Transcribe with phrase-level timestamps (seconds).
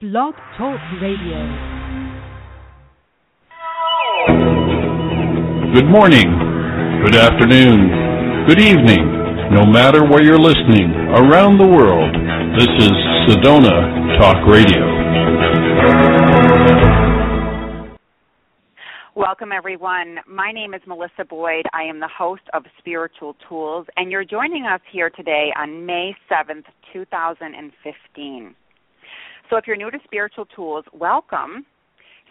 [0.00, 1.36] Blog Talk Radio.
[5.74, 6.24] Good morning,
[7.04, 9.04] good afternoon, good evening,
[9.52, 12.16] no matter where you're listening around the world.
[12.56, 12.92] This is
[13.28, 14.80] Sedona Talk Radio.
[19.14, 20.20] Welcome, everyone.
[20.26, 21.66] My name is Melissa Boyd.
[21.74, 26.16] I am the host of Spiritual Tools, and you're joining us here today on May
[26.30, 26.64] 7th,
[26.94, 28.54] 2015.
[29.50, 31.66] So, if you're new to Spiritual Tools, welcome.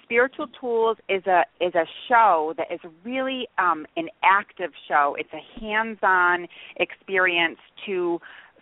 [0.05, 5.17] Spiritual Tools is a is a show that is really um, an active show.
[5.20, 6.47] It's a hands-on
[6.77, 8.20] experience to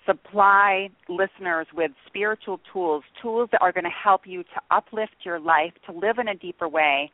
[0.08, 5.40] supply listeners with spiritual tools, tools that are going to help you to uplift your
[5.40, 7.12] life, to live in a deeper way.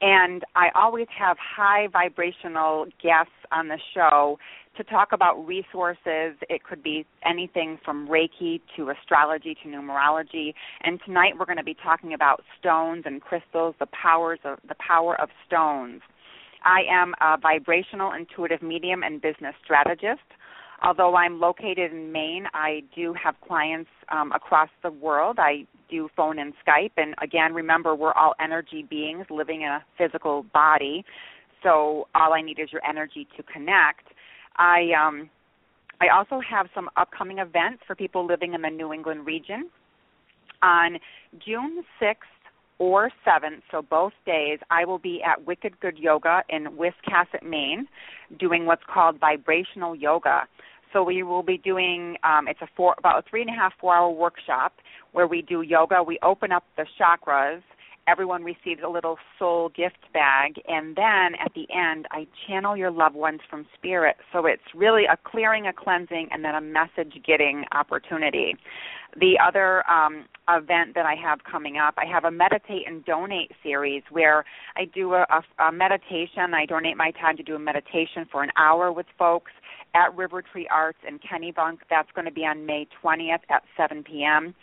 [0.00, 4.38] And I always have high vibrational guests on the show
[4.76, 6.36] to talk about resources.
[6.48, 10.54] It could be anything from Reiki to astrology to numerology.
[10.82, 14.74] And tonight we're going to be talking about stones and crystals, the powers of the
[14.86, 16.00] power of stones.
[16.64, 20.22] I am a vibrational intuitive medium and business strategist.
[20.82, 25.38] Although I'm located in Maine, I do have clients um, across the world.
[25.38, 26.92] I do phone and Skype.
[26.96, 31.04] And again, remember, we're all energy beings living in a physical body.
[31.62, 34.08] So all I need is your energy to connect.
[34.56, 35.30] I um,
[36.00, 39.70] I also have some upcoming events for people living in the New England region.
[40.62, 40.98] On
[41.44, 42.16] June 6th
[42.78, 47.86] or 7th, so both days, I will be at Wicked Good Yoga in Wiscasset, Maine,
[48.38, 50.48] doing what's called vibrational yoga.
[50.92, 53.72] So we will be doing um, it's a four about a three and a half
[53.80, 54.74] four hour workshop
[55.12, 56.02] where we do yoga.
[56.02, 57.62] We open up the chakras.
[58.06, 62.90] Everyone receives a little soul gift bag, and then at the end, I channel your
[62.90, 64.16] loved ones from spirit.
[64.32, 68.56] So it's really a clearing, a cleansing, and then a message getting opportunity.
[69.18, 73.52] The other um, event that I have coming up, I have a meditate and donate
[73.62, 74.44] series where
[74.76, 76.52] I do a, a, a meditation.
[76.52, 79.52] I donate my time to do a meditation for an hour with folks
[79.94, 81.78] at River Tree Arts in Kennebunk.
[81.88, 84.54] That's going to be on May 20th at 7 p.m.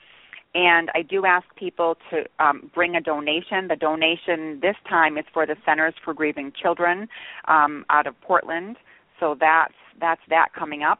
[0.53, 3.67] And I do ask people to um, bring a donation.
[3.69, 7.07] The donation this time is for the Centers for Grieving Children
[7.47, 8.75] um, out of Portland.
[9.19, 11.00] So that's that's that coming up.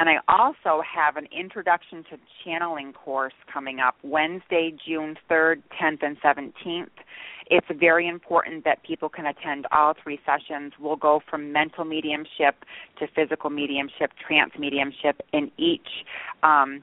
[0.00, 6.02] And I also have an introduction to channeling course coming up Wednesday, June 3rd, 10th,
[6.02, 6.88] and 17th.
[7.50, 10.72] It's very important that people can attend all three sessions.
[10.80, 12.64] We'll go from mental mediumship
[12.98, 16.04] to physical mediumship, trance mediumship, in each
[16.42, 16.82] um,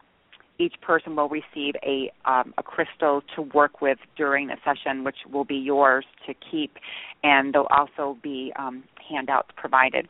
[0.62, 5.18] each person will receive a um, a crystal to work with during the session, which
[5.32, 6.78] will be yours to keep,
[7.24, 10.08] and there'll also be um, handouts provided.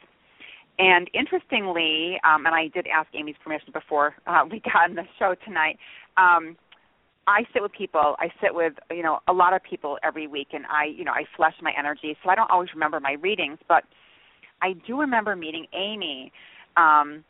[0.80, 5.04] And interestingly, um, and I did ask Amy's permission before uh, we got on the
[5.18, 5.78] show tonight.
[6.16, 6.56] Um,
[7.28, 8.16] I sit with people.
[8.18, 11.12] I sit with you know a lot of people every week, and I you know
[11.12, 13.84] I flush my energy, so I don't always remember my readings, but
[14.62, 16.32] I do remember meeting Amy.
[16.76, 17.22] Um,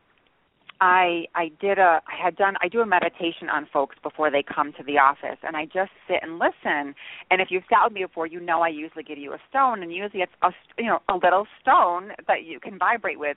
[0.80, 4.42] I I did a I had done I do a meditation on folks before they
[4.42, 6.94] come to the office and I just sit and listen.
[7.30, 9.82] And if you've sat with me before you know I usually give you a stone
[9.82, 13.36] and usually it's a you know a little stone that you can vibrate with.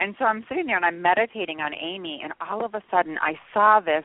[0.00, 3.18] And so I'm sitting there and I'm meditating on Amy and all of a sudden
[3.20, 4.04] I saw this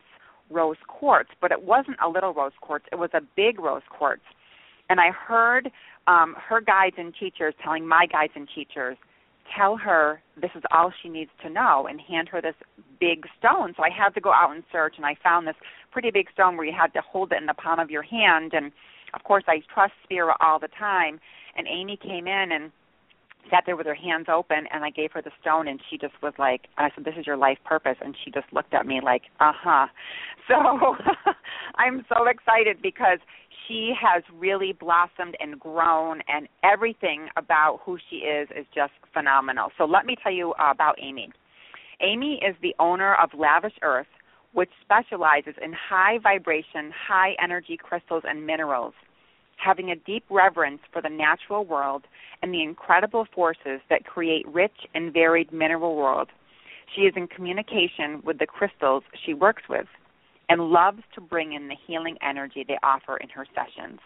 [0.50, 4.24] rose quartz but it wasn't a little rose quartz it was a big rose quartz.
[4.90, 5.72] And I heard
[6.08, 8.98] um her guides and teachers telling my guides and teachers
[9.56, 12.56] tell her this is all she needs to know and hand her this
[13.00, 13.74] big stone.
[13.76, 15.56] So I had to go out and search and I found this
[15.92, 18.54] pretty big stone where you had to hold it in the palm of your hand
[18.54, 18.72] and
[19.14, 21.20] of course I trust spirit all the time
[21.56, 22.72] and Amy came in and
[23.50, 26.14] sat there with her hands open and I gave her the stone and she just
[26.22, 29.02] was like I said this is your life purpose and she just looked at me
[29.04, 29.88] like uh-huh.
[30.48, 30.56] So
[31.76, 33.20] I'm so excited because
[33.68, 39.70] she has really blossomed and grown, and everything about who she is is just phenomenal.
[39.78, 41.32] So, let me tell you about Amy.
[42.02, 44.08] Amy is the owner of Lavish Earth,
[44.54, 48.94] which specializes in high vibration, high energy crystals and minerals.
[49.58, 52.04] Having a deep reverence for the natural world
[52.42, 56.30] and the incredible forces that create rich and varied mineral world,
[56.94, 59.88] she is in communication with the crystals she works with
[60.50, 64.00] and loves to bring in the healing energy they offer in her sessions.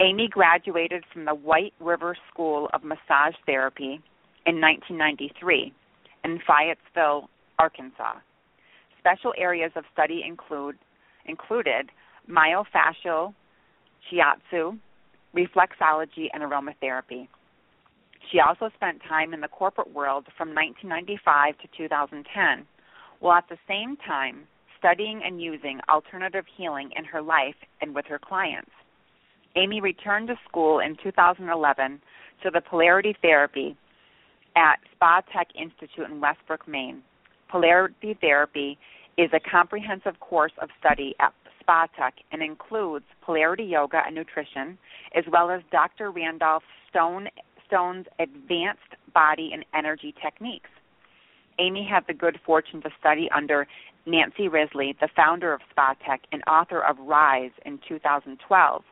[0.00, 4.00] Amy graduated from the White River School of Massage Therapy
[4.46, 5.72] in 1993
[6.24, 7.28] in Fayetteville,
[7.58, 8.14] Arkansas.
[8.98, 10.76] Special areas of study include
[11.26, 11.90] included
[12.28, 13.34] myofascial
[14.10, 14.78] shiatsu,
[15.34, 17.28] reflexology, and aromatherapy.
[18.30, 22.66] She also spent time in the corporate world from 1995 to 2010,
[23.20, 24.44] while at the same time
[24.78, 28.70] studying and using alternative healing in her life and with her clients.
[29.54, 32.00] Amy returned to school in 2011
[32.42, 33.76] to the polarity therapy
[34.56, 37.02] at Spa Tech Institute in Westbrook, Maine.
[37.48, 38.78] Polarity therapy
[39.18, 44.76] is a comprehensive course of study at Spa Tech and includes polarity yoga and nutrition,
[45.14, 46.10] as well as Dr.
[46.10, 47.28] Randolph Stone,
[47.66, 48.80] Stone's advanced
[49.14, 50.70] body and energy techniques.
[51.58, 53.66] Amy had the good fortune to study under
[54.06, 58.82] Nancy Risley, the founder of Spa Tech and author of RYSE in 2012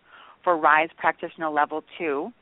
[0.45, 2.33] for RYSE Practitioner Level 2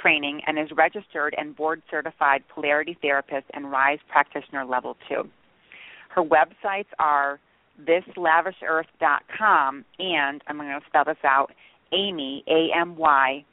[0.00, 5.28] training and is registered and board certified polarity therapist and RYSE Practitioner Level 2.
[6.10, 7.40] Her websites are
[7.86, 11.52] thislavishearth.com and I'm going to spell this out
[11.92, 13.44] Amy A M Y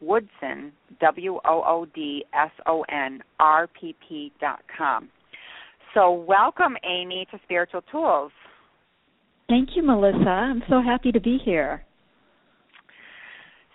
[0.00, 5.08] Woodson W O O D S O N R P P dot com.
[5.94, 8.32] So welcome Amy to Spiritual Tools.
[9.48, 10.28] Thank you, Melissa.
[10.28, 11.84] I'm so happy to be here.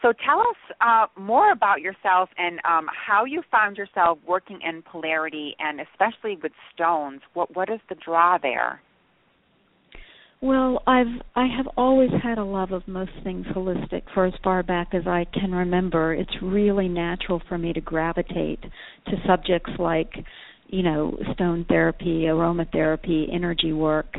[0.01, 4.81] So tell us uh, more about yourself and um, how you found yourself working in
[4.81, 7.21] polarity, and especially with stones.
[7.33, 8.81] What what is the draw there?
[10.41, 14.63] Well, I've I have always had a love of most things holistic for as far
[14.63, 16.13] back as I can remember.
[16.13, 20.11] It's really natural for me to gravitate to subjects like,
[20.67, 24.15] you know, stone therapy, aromatherapy, energy work.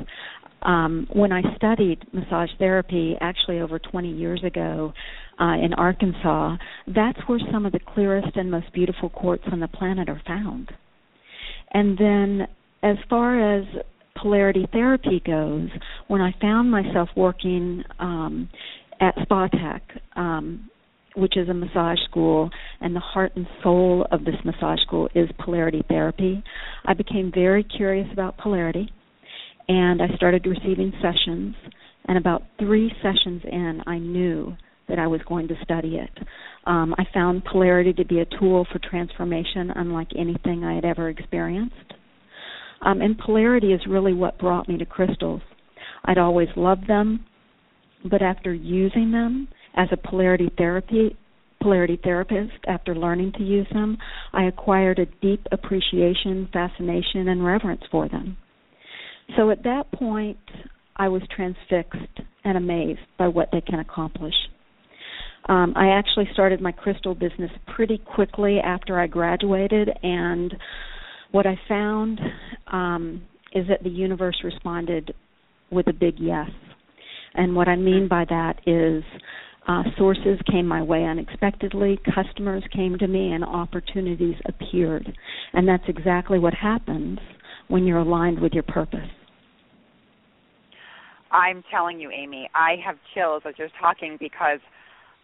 [0.61, 4.93] Um, when I studied massage therapy, actually over 20 years ago,
[5.41, 9.69] uh, in Arkansas, that's where some of the clearest and most beautiful quartz on the
[9.69, 10.71] planet are found.
[11.73, 12.47] And then,
[12.83, 13.65] as far as
[14.21, 15.69] polarity therapy goes,
[16.09, 18.49] when I found myself working um,
[19.01, 19.83] at Spa Tech,
[20.17, 20.71] um,
[21.17, 22.51] which is a massage school,
[22.81, 26.43] and the heart and soul of this massage school is polarity therapy,
[26.85, 28.93] I became very curious about polarity,
[29.69, 31.55] and I started receiving sessions.
[32.07, 34.57] And about three sessions in, I knew
[34.89, 36.11] that I was going to study it.
[36.65, 41.09] Um, I found polarity to be a tool for transformation unlike anything I had ever
[41.09, 41.95] experienced.
[42.83, 45.43] Um, and polarity is really what brought me to crystals.
[46.05, 47.25] I'd always loved them,
[48.11, 51.17] but after using them as a polarity therapy
[51.63, 53.99] polarity therapist, after learning to use them,
[54.33, 58.39] I acquired a deep appreciation, fascination, and reverence for them.
[59.37, 60.39] So at that point,
[60.97, 64.35] I was transfixed and amazed by what they can accomplish.
[65.49, 70.55] Um, I actually started my crystal business pretty quickly after I graduated, and
[71.33, 72.21] what I found
[72.73, 73.23] um,
[73.53, 75.15] is that the universe responded
[75.71, 76.51] with a big yes.
[77.35, 79.05] And what I mean by that is
[79.69, 85.07] uh, sources came my way unexpectedly, customers came to me, and opportunities appeared.
[85.53, 87.19] And that's exactly what happens
[87.69, 89.09] when you're aligned with your purpose.
[91.31, 94.59] I'm telling you, Amy, I have chills as you're talking because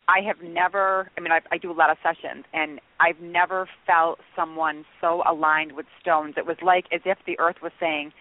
[0.08, 3.68] I have never, I mean, I, I do a lot of sessions, and I've never
[3.86, 6.34] felt someone so aligned with stones.
[6.36, 8.12] It was like as if the earth was saying,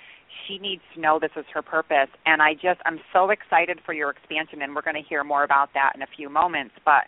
[0.47, 2.09] she needs to know this is her purpose.
[2.25, 5.43] And I just, I'm so excited for your expansion, and we're going to hear more
[5.43, 6.73] about that in a few moments.
[6.83, 7.03] But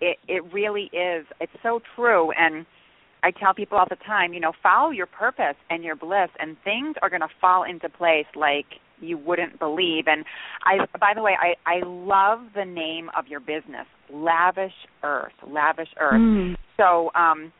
[0.00, 2.30] it, it really is, it's so true.
[2.32, 2.66] And
[3.22, 6.56] I tell people all the time, you know, follow your purpose and your bliss, and
[6.64, 8.66] things are going to fall into place like
[9.00, 10.04] you wouldn't believe.
[10.06, 10.24] And
[10.64, 14.72] I, by the way, I, I love the name of your business, Lavish
[15.02, 15.32] Earth.
[15.46, 16.14] Lavish Earth.
[16.14, 16.54] Mm.
[16.76, 17.52] So, um,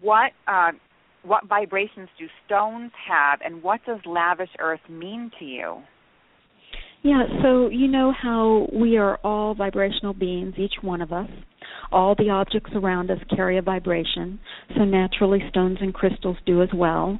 [0.00, 0.72] what uh,
[1.22, 5.82] what vibrations do stones have, and what does Lavish Earth mean to you?
[7.02, 11.28] Yeah, so you know how we are all vibrational beings, each one of us.
[11.92, 14.38] All the objects around us carry a vibration,
[14.76, 17.18] so naturally stones and crystals do as well.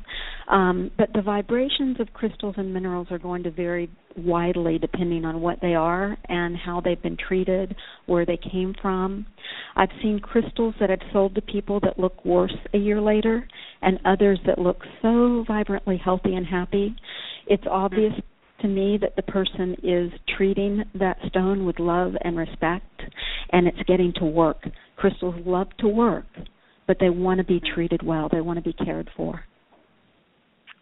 [0.49, 5.41] Um, but the vibrations of crystals and minerals are going to vary widely depending on
[5.41, 7.75] what they are and how they've been treated,
[8.07, 9.27] where they came from.
[9.77, 13.47] I've seen crystals that I've sold to people that look worse a year later,
[13.83, 16.95] and others that look so vibrantly healthy and happy.
[17.47, 18.13] It's obvious
[18.63, 23.03] to me that the person is treating that stone with love and respect
[23.53, 24.65] and it's getting to work.
[24.97, 26.27] Crystals love to work,
[26.87, 28.29] but they want to be treated well.
[28.31, 29.45] They want to be cared for.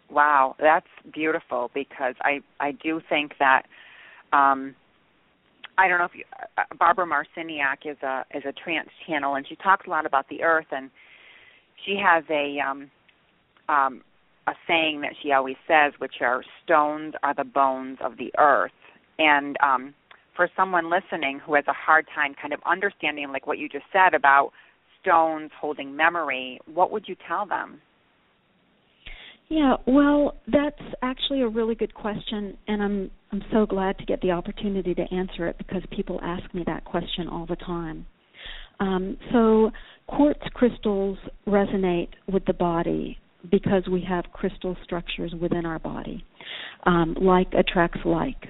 [0.09, 3.63] Wow, that's beautiful because I I do think that
[4.33, 4.75] um
[5.77, 6.25] I don't know if you,
[6.57, 10.27] uh, Barbara Marciniak is a is a trance channel, and she talks a lot about
[10.29, 10.89] the earth, and
[11.85, 12.91] she has a um,
[13.69, 14.01] um,
[14.49, 18.71] a saying that she always says, which are stones are the bones of the earth,
[19.17, 19.93] and um,
[20.35, 23.85] for someone listening who has a hard time kind of understanding, like what you just
[23.91, 24.51] said about
[25.01, 27.81] stones holding memory, what would you tell them?
[29.49, 34.21] Yeah, well, that's actually a really good question, and I'm I'm so glad to get
[34.21, 38.05] the opportunity to answer it because people ask me that question all the time.
[38.79, 39.71] Um, so,
[40.07, 46.23] quartz crystals resonate with the body because we have crystal structures within our body.
[46.85, 48.47] Um, like attracts like.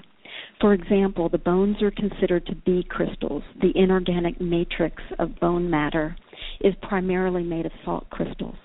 [0.61, 3.43] For example, the bones are considered to be crystals.
[3.61, 6.15] The inorganic matrix of bone matter
[6.61, 8.55] is primarily made of salt crystals.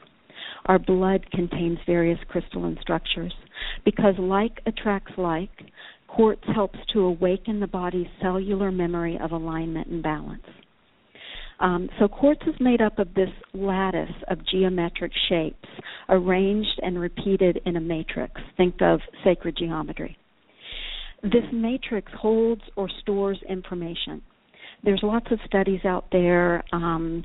[0.67, 3.35] Our blood contains various crystalline structures.
[3.85, 5.51] Because like attracts like,
[6.09, 10.47] quartz helps to awaken the body's cellular memory of alignment and balance.
[11.61, 15.69] Um, so quartz is made up of this lattice of geometric shapes
[16.09, 18.41] arranged and repeated in a matrix.
[18.57, 20.17] Think of sacred geometry.
[21.23, 24.21] This matrix holds or stores information
[24.85, 26.63] there's lots of studies out there.
[26.73, 27.25] Um,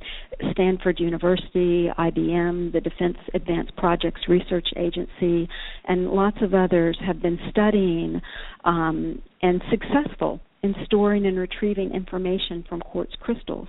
[0.51, 5.47] Stanford University, IBM, the Defense Advanced Projects Research Agency,
[5.85, 8.21] and lots of others have been studying
[8.63, 13.67] um, and successful in storing and retrieving information from quartz crystals.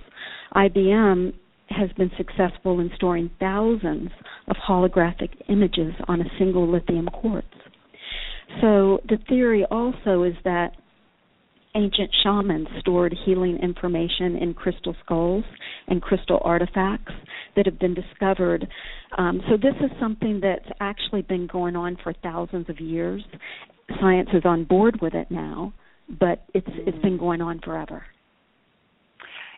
[0.55, 1.33] IBM
[1.69, 4.09] has been successful in storing thousands
[4.47, 7.47] of holographic images on a single lithium quartz.
[8.59, 10.71] So the theory also is that
[11.75, 15.45] ancient shamans stored healing information in crystal skulls
[15.87, 17.13] and crystal artifacts
[17.55, 18.67] that have been discovered.
[19.17, 23.23] Um, so this is something that's actually been going on for thousands of years.
[24.01, 25.73] Science is on board with it now,
[26.19, 26.87] but it's mm-hmm.
[26.87, 28.03] it's been going on forever.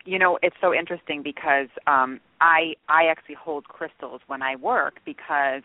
[0.04, 4.94] You know, it's so interesting because um, I I actually hold crystals when I work
[5.04, 5.62] because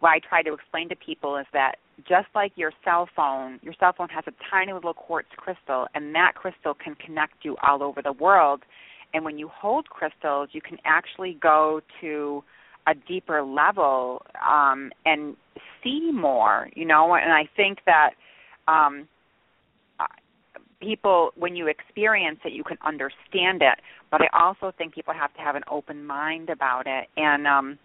[0.00, 1.76] what I try to explain to people is that
[2.06, 6.14] just like your cell phone, your cell phone has a tiny little quartz crystal, and
[6.14, 8.62] that crystal can connect you all over the world.
[9.14, 12.44] And when you hold crystals, you can actually go to
[12.86, 15.36] a deeper level um, and
[15.82, 17.14] see more, you know.
[17.14, 18.10] And I think that
[18.68, 19.08] um,
[20.80, 23.78] people, when you experience it, you can understand it.
[24.10, 27.08] But I also think people have to have an open mind about it.
[27.16, 27.78] And um,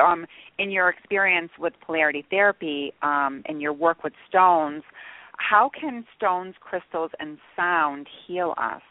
[0.00, 0.26] um,
[0.58, 4.82] in your experience with polarity therapy um, and your work with stones,
[5.36, 8.82] how can stones, crystals, and sound heal us?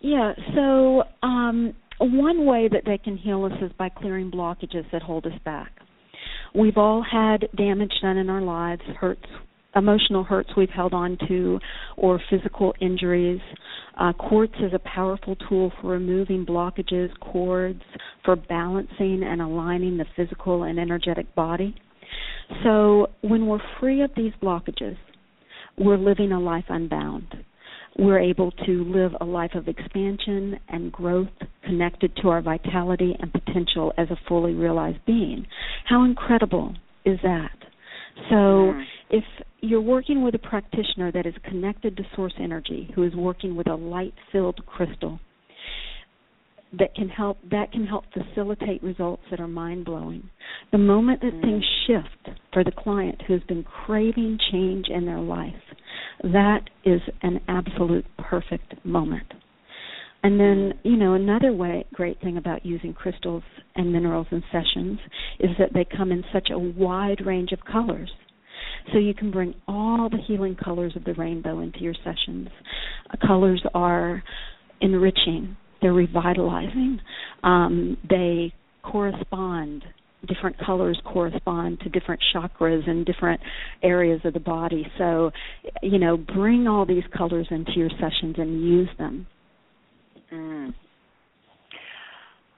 [0.00, 5.02] Yeah, so um, one way that they can heal us is by clearing blockages that
[5.02, 5.72] hold us back.
[6.54, 9.26] We've all had damage done in our lives, hurts
[9.76, 11.58] emotional hurts we've held on to
[11.96, 13.40] or physical injuries.
[13.98, 17.82] Uh, quartz is a powerful tool for removing blockages, cords,
[18.24, 21.74] for balancing and aligning the physical and energetic body.
[22.62, 24.96] So when we're free of these blockages,
[25.78, 27.26] we're living a life unbound.
[27.96, 31.28] We're able to live a life of expansion and growth
[31.64, 35.46] connected to our vitality and potential as a fully realized being.
[35.88, 37.56] How incredible is that?
[38.30, 38.80] So mm-hmm.
[39.14, 39.24] If
[39.60, 43.68] you're working with a practitioner that is connected to source energy, who is working with
[43.68, 45.20] a light-filled crystal,
[46.76, 50.28] that can help that can help facilitate results that are mind blowing.
[50.72, 51.40] The moment that mm.
[51.42, 55.52] things shift for the client who's been craving change in their life,
[56.24, 59.32] that is an absolute perfect moment.
[60.24, 63.44] And then, you know, another way great thing about using crystals
[63.76, 64.98] and minerals in sessions
[65.38, 68.10] is that they come in such a wide range of colors.
[68.92, 72.48] So you can bring all the healing colors of the rainbow into your sessions.
[73.10, 74.22] Uh, colors are
[74.80, 77.00] enriching, they're revitalizing,
[77.42, 79.84] um, they correspond.
[80.26, 83.42] Different colors correspond to different chakras and different
[83.82, 84.86] areas of the body.
[84.96, 85.30] So,
[85.82, 89.26] you know, bring all these colors into your sessions and use them.
[90.32, 90.74] Mm.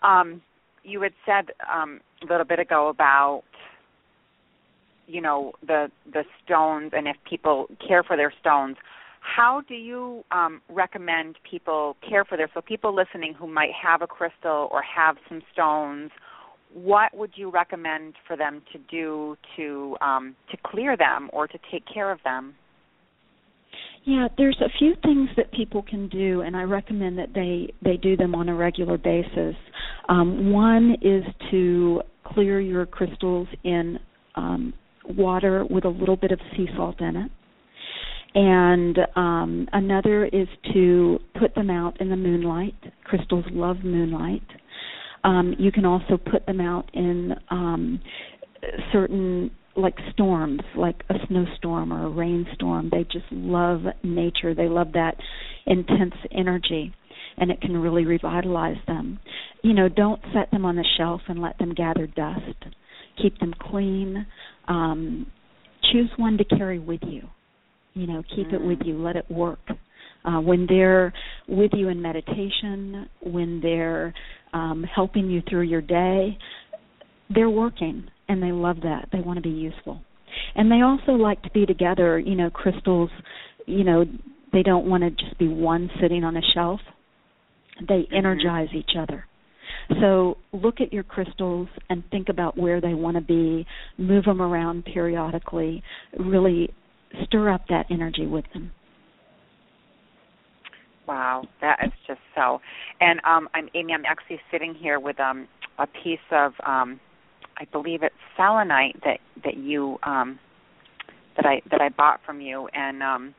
[0.02, 0.42] Um,
[0.85, 3.42] you had said um, a little bit ago about
[5.07, 8.77] you know the the stones and if people care for their stones
[9.21, 14.03] how do you um, recommend people care for their so people listening who might have
[14.03, 16.11] a crystal or have some stones
[16.73, 21.59] what would you recommend for them to do to um, to clear them or to
[21.71, 22.55] take care of them
[24.05, 27.97] yeah, there's a few things that people can do, and I recommend that they they
[27.97, 29.57] do them on a regular basis.
[30.09, 33.99] Um, one is to clear your crystals in
[34.37, 34.73] um,
[35.09, 37.31] water with a little bit of sea salt in it.
[38.35, 42.75] And um, another is to put them out in the moonlight.
[43.05, 44.43] Crystals love moonlight.
[45.25, 48.01] Um, you can also put them out in um,
[48.93, 52.91] certain like storms, like a snowstorm or a rainstorm.
[52.91, 54.55] They just love nature.
[54.55, 55.17] They love that
[55.67, 56.95] intense energy
[57.39, 59.19] and it can really revitalize them.
[59.63, 62.65] You know, don't set them on the shelf and let them gather dust.
[63.21, 64.27] Keep them clean.
[64.69, 65.27] Um,
[65.93, 67.23] choose one to carry with you.
[67.95, 68.55] You know, keep mm.
[68.55, 68.87] it with mm.
[68.87, 69.03] you.
[69.03, 69.61] Let it work.
[70.25, 71.13] Uh, when they're
[71.49, 74.13] with you in meditation, when they're
[74.53, 76.37] um, helping you through your day,
[77.33, 79.09] they're working and they love that.
[79.13, 80.01] They want to be useful.
[80.55, 82.19] And they also like to be together.
[82.19, 83.11] You know, crystals,
[83.67, 84.05] you know,
[84.53, 86.81] they don't want to just be one sitting on a shelf.
[87.81, 88.15] They mm-hmm.
[88.17, 89.25] energize each other.
[90.00, 93.66] So look at your crystals and think about where they want to be,
[93.99, 95.83] move them around periodically,
[96.19, 96.75] really
[97.25, 98.73] stir up that energy with them.
[101.07, 102.61] Wow, that is just so.
[103.00, 103.93] And um, I'm Amy.
[103.93, 105.47] I'm actually sitting here with um,
[105.78, 106.99] a piece of, um,
[107.59, 110.38] I believe it's selenite that that you um,
[111.37, 113.35] that I that I bought from you, and um,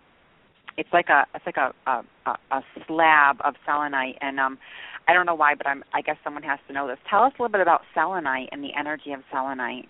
[0.77, 4.57] it's like a it's like a a, a slab of selenite, and um,
[5.07, 6.97] I don't know why, but I'm I guess someone has to know this.
[7.09, 9.89] Tell us a little bit about selenite and the energy of selenite.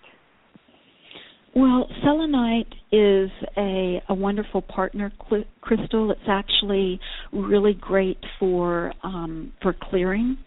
[1.56, 6.12] Well, selenite is a, a wonderful partner cl- crystal.
[6.12, 7.00] It's actually
[7.34, 10.38] really great for um, for clearing.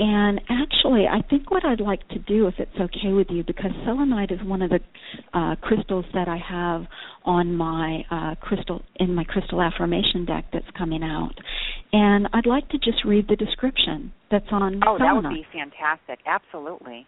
[0.00, 3.72] And actually, I think what I'd like to do, if it's okay with you, because
[3.84, 4.78] selenite is one of the
[5.34, 6.86] uh, crystals that I have
[7.24, 11.34] on my uh, crystal in my crystal affirmation deck that's coming out,
[11.92, 14.80] and I'd like to just read the description that's on.
[14.86, 15.22] Oh, selenite.
[15.22, 16.20] that would be fantastic!
[16.26, 17.06] Absolutely.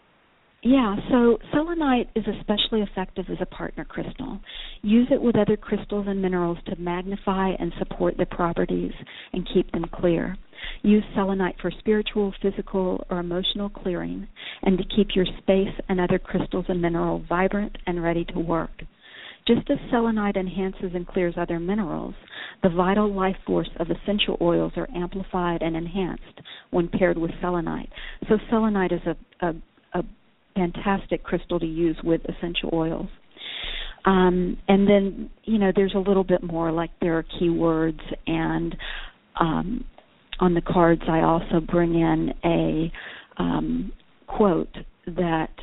[0.62, 4.40] Yeah, so selenite is especially effective as a partner crystal.
[4.82, 8.92] Use it with other crystals and minerals to magnify and support the properties
[9.32, 10.36] and keep them clear.
[10.82, 14.26] Use selenite for spiritual, physical, or emotional clearing
[14.62, 18.82] and to keep your space and other crystals and minerals vibrant and ready to work.
[19.46, 22.14] Just as selenite enhances and clears other minerals,
[22.62, 27.88] the vital life force of essential oils are amplified and enhanced when paired with selenite.
[28.28, 29.54] So selenite is a, a,
[29.98, 30.02] a
[30.54, 33.08] fantastic crystal to use with essential oils.
[34.04, 38.76] Um, and then, you know, there's a little bit more like there are keywords and
[39.38, 39.84] um,
[40.40, 42.92] on the cards I also bring in a
[43.40, 43.92] um,
[44.26, 44.74] quote
[45.06, 45.54] that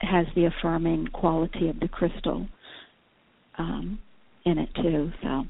[0.00, 2.46] has the affirming quality of the crystal
[3.58, 3.98] um,
[4.44, 5.10] in it too.
[5.22, 5.44] So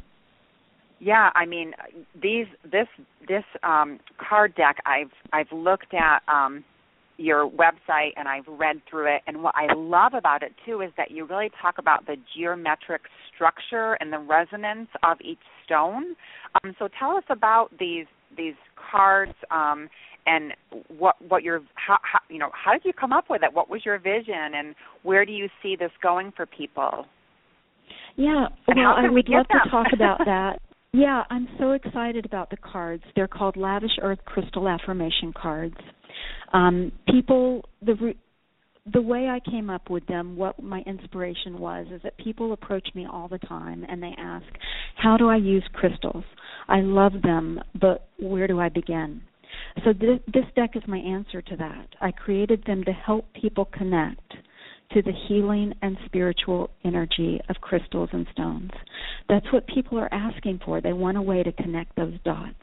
[1.01, 1.73] yeah, I mean
[2.20, 2.87] these this
[3.27, 6.64] this um, card deck I've I've looked at um,
[7.16, 9.23] your website and I've read through it.
[9.27, 13.03] And what I love about it too is that you really talk about the geometric
[13.35, 16.16] structure and the resonance of each stone.
[16.62, 18.55] Um, so tell us about these these
[18.90, 19.88] cards um,
[20.27, 20.53] and
[20.88, 23.53] what what your how, how you know how did you come up with it?
[23.53, 27.07] What was your vision and where do you see this going for people?
[28.16, 30.61] Yeah, well, I would love to talk about that.
[30.92, 33.03] Yeah, I'm so excited about the cards.
[33.16, 35.75] They're called Lavish Earth Crystal Affirmation cards.
[36.53, 38.14] Um, people, the
[38.92, 42.87] the way I came up with them, what my inspiration was, is that people approach
[42.94, 44.47] me all the time and they ask,
[44.97, 46.25] "How do I use crystals?
[46.68, 49.23] I love them, but where do I begin?"
[49.85, 51.88] So this, this deck is my answer to that.
[52.01, 54.35] I created them to help people connect
[54.92, 58.70] to the healing and spiritual energy of crystals and stones.
[59.29, 60.81] That's what people are asking for.
[60.81, 62.55] They want a way to connect those dots.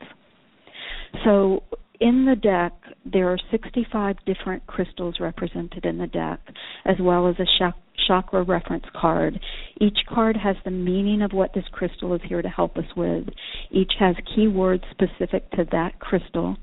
[1.24, 1.64] So
[2.02, 2.74] in the deck,
[3.06, 6.40] there are 65 different crystals represented in the deck,
[6.84, 7.72] as well as a
[8.08, 9.40] chakra reference card.
[9.80, 13.26] Each card has the meaning of what this crystal is here to help us with.
[13.70, 16.58] Each has keywords specific to that crystal.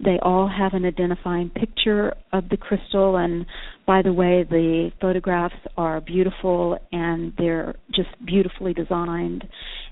[0.00, 3.46] They all have an identifying picture of the crystal, and
[3.86, 9.44] by the way, the photographs are beautiful and they're just beautifully designed.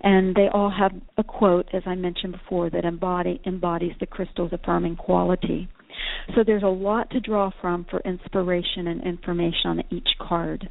[0.02, 4.52] And they all have a quote, as I mentioned before, that embody, embodies the crystal's
[4.52, 5.68] affirming quality.
[6.34, 10.68] So there's a lot to draw from for inspiration and information on each card.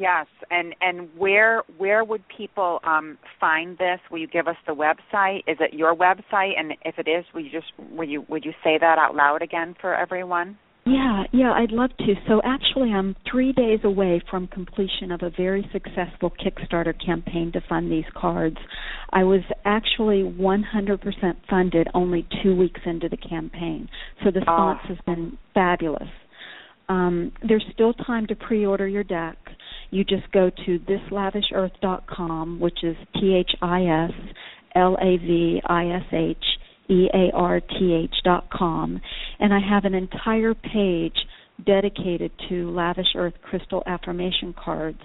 [0.00, 4.00] Yes, and and where where would people um, find this?
[4.10, 5.40] Will you give us the website?
[5.46, 6.58] Is it your website?
[6.58, 9.42] And if it is, will you just will you would you say that out loud
[9.42, 10.56] again for everyone?
[10.86, 12.14] Yeah, yeah, I'd love to.
[12.26, 17.60] So actually, I'm three days away from completion of a very successful Kickstarter campaign to
[17.68, 18.56] fund these cards.
[19.10, 21.02] I was actually 100%
[21.50, 23.90] funded only two weeks into the campaign,
[24.24, 24.88] so the response oh.
[24.88, 26.08] has been fabulous.
[26.88, 29.36] Um, there's still time to pre-order your deck
[29.90, 34.12] you just go to thislavishearth.com, which is T H I S
[34.74, 36.44] L A V I S H
[36.88, 39.00] E A R T H dot com,
[39.38, 41.16] and I have an entire page
[41.64, 45.00] dedicated to Lavish Earth crystal affirmation cards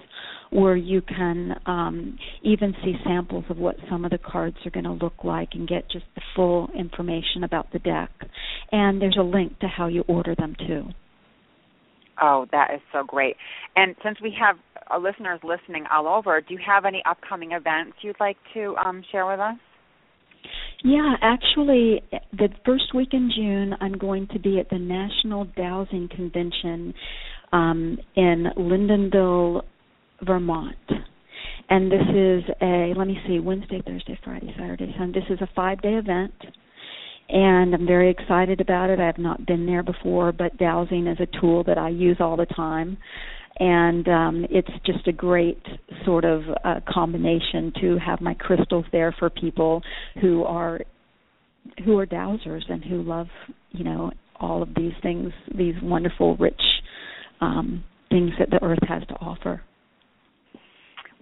[0.51, 4.85] where you can um, even see samples of what some of the cards are going
[4.85, 8.09] to look like and get just the full information about the deck.
[8.71, 10.85] And there's a link to how you order them too.
[12.21, 13.35] Oh, that is so great.
[13.75, 14.57] And since we have
[14.89, 19.03] uh, listeners listening all over, do you have any upcoming events you'd like to um,
[19.11, 19.55] share with us?
[20.83, 26.09] Yeah, actually, the first week in June, I'm going to be at the National Dowsing
[26.15, 26.93] Convention
[27.51, 29.63] um, in Lyndonville,
[30.21, 30.75] Vermont.
[31.69, 35.21] And this is a, let me see, Wednesday, Thursday, Friday, Saturday, Sunday.
[35.21, 36.33] This is a five day event.
[37.27, 38.99] And I'm very excited about it.
[38.99, 42.37] I have not been there before, but dowsing is a tool that I use all
[42.37, 42.97] the time
[43.57, 45.61] and um, it's just a great
[46.03, 49.81] sort of uh, combination to have my crystals there for people
[50.21, 50.81] who are
[51.83, 53.27] who are dowsers and who love
[53.71, 56.61] you know all of these things these wonderful rich
[57.41, 59.61] um, things that the earth has to offer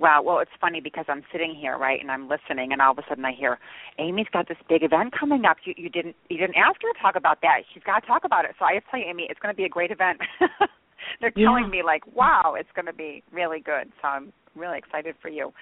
[0.03, 0.21] Wow.
[0.21, 3.03] Well, it's funny because I'm sitting here, right, and I'm listening, and all of a
[3.07, 3.57] sudden I hear,
[3.97, 5.55] Amy's got this big event coming up.
[5.63, 7.63] You, you didn't, you didn't ask her to talk about that.
[7.73, 8.51] She's got to talk about it.
[8.59, 10.19] So I tell you, Amy, it's going to be a great event.
[11.21, 13.93] they're telling me like, wow, it's going to be really good.
[14.01, 15.53] So I'm really excited for you.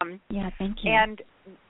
[0.00, 0.90] Um, yeah, thank you.
[0.92, 1.22] And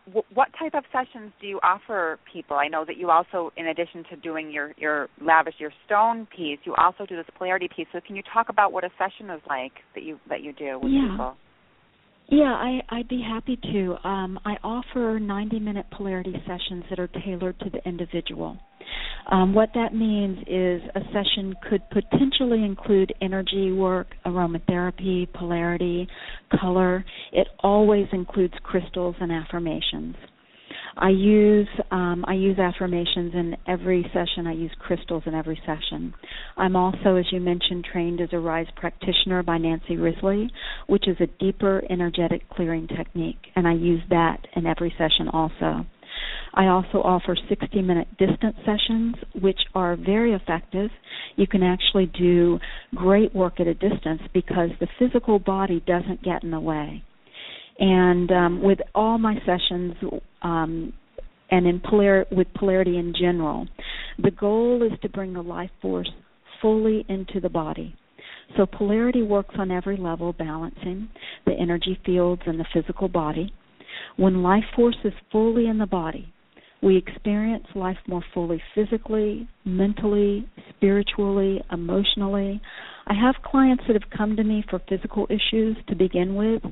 [0.06, 2.56] w- what type of sessions do you offer people?
[2.56, 6.58] I know that you also, in addition to doing your your lavish your stone piece,
[6.64, 7.86] you also do this polarity piece.
[7.92, 10.78] So can you talk about what a session is like that you that you do
[10.80, 11.08] with yeah.
[11.10, 11.36] people?
[12.28, 13.96] Yeah, I, I'd be happy to.
[14.08, 18.56] Um, I offer 90 minute polarity sessions that are tailored to the individual.
[19.30, 26.06] Um, what that means is a session could potentially include energy work, aromatherapy, polarity,
[26.60, 27.04] color.
[27.32, 30.14] It always includes crystals and affirmations.
[30.96, 34.46] I use um, I use affirmations in every session.
[34.46, 36.14] I use crystals in every session.
[36.56, 40.50] I'm also, as you mentioned, trained as a RYSE practitioner by Nancy Risley,
[40.86, 45.84] which is a deeper energetic clearing technique, and I use that in every session also.
[46.54, 50.90] I also offer 60 minute distance sessions, which are very effective.
[51.34, 52.60] You can actually do
[52.94, 57.02] great work at a distance because the physical body doesn't get in the way.
[57.78, 59.94] And um, with all my sessions,
[60.42, 60.92] um,
[61.50, 63.66] and in polar- with polarity in general,
[64.22, 66.10] the goal is to bring the life force
[66.60, 67.94] fully into the body.
[68.56, 71.08] So polarity works on every level, balancing
[71.46, 73.52] the energy fields and the physical body.
[74.16, 76.32] When life force is fully in the body,
[76.82, 82.60] we experience life more fully physically, mentally, spiritually, emotionally.
[83.06, 86.62] I have clients that have come to me for physical issues to begin with,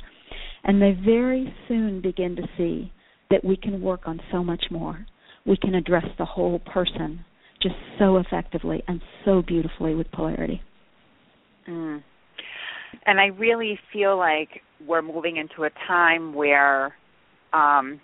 [0.64, 2.92] and they very soon begin to see
[3.30, 5.06] that we can work on so much more.
[5.46, 7.24] We can address the whole person
[7.62, 10.60] just so effectively and so beautifully with polarity.
[11.68, 12.02] Mm.
[13.06, 14.48] And I really feel like
[14.86, 16.94] we're moving into a time where
[17.52, 18.00] um,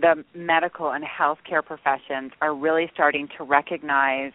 [0.00, 4.32] the medical and healthcare professions are really starting to recognize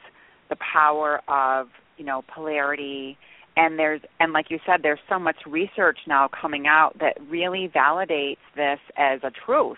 [0.49, 3.17] the power of you know polarity
[3.55, 7.71] and there's and like you said there's so much research now coming out that really
[7.75, 9.77] validates this as a truth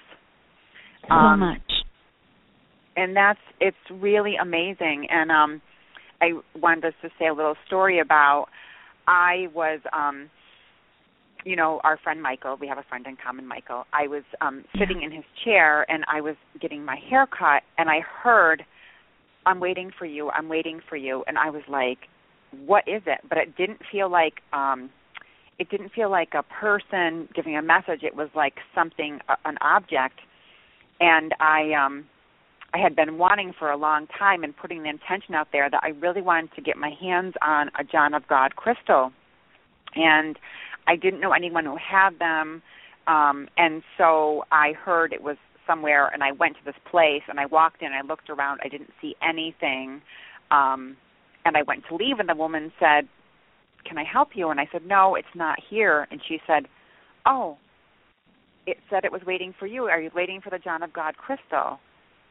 [1.08, 1.72] so um, much
[2.96, 5.62] and that's it's really amazing and um
[6.22, 8.48] i wanted us to say a little story about
[9.08, 10.30] i was um
[11.48, 12.58] you know our friend Michael.
[12.60, 13.86] We have a friend in common, Michael.
[13.94, 17.90] I was um sitting in his chair and I was getting my hair cut, and
[17.90, 18.66] I heard,
[19.46, 20.30] "I'm waiting for you.
[20.30, 22.00] I'm waiting for you," and I was like,
[22.52, 24.90] "What is it?" But it didn't feel like um
[25.60, 28.04] it didn't feel like a person giving a message.
[28.04, 30.20] It was like something, an object,
[31.00, 32.06] and I um
[32.74, 35.80] I had been wanting for a long time and putting the intention out there that
[35.84, 39.12] I really wanted to get my hands on a John of God crystal.
[39.96, 40.38] And
[40.86, 42.62] I didn't know anyone who had them,
[43.08, 47.40] um, and so I heard it was somewhere, and I went to this place, and
[47.40, 50.02] I walked in, I looked around, I didn't see anything,
[50.52, 50.98] um,
[51.48, 53.08] and I went to leave, and the woman said,
[53.86, 56.68] "Can I help you?" And I said, "No, it's not here." And she said,
[57.26, 57.58] "Oh,
[58.66, 59.86] it said it was waiting for you.
[59.86, 61.80] Are you waiting for the John of God crystal?"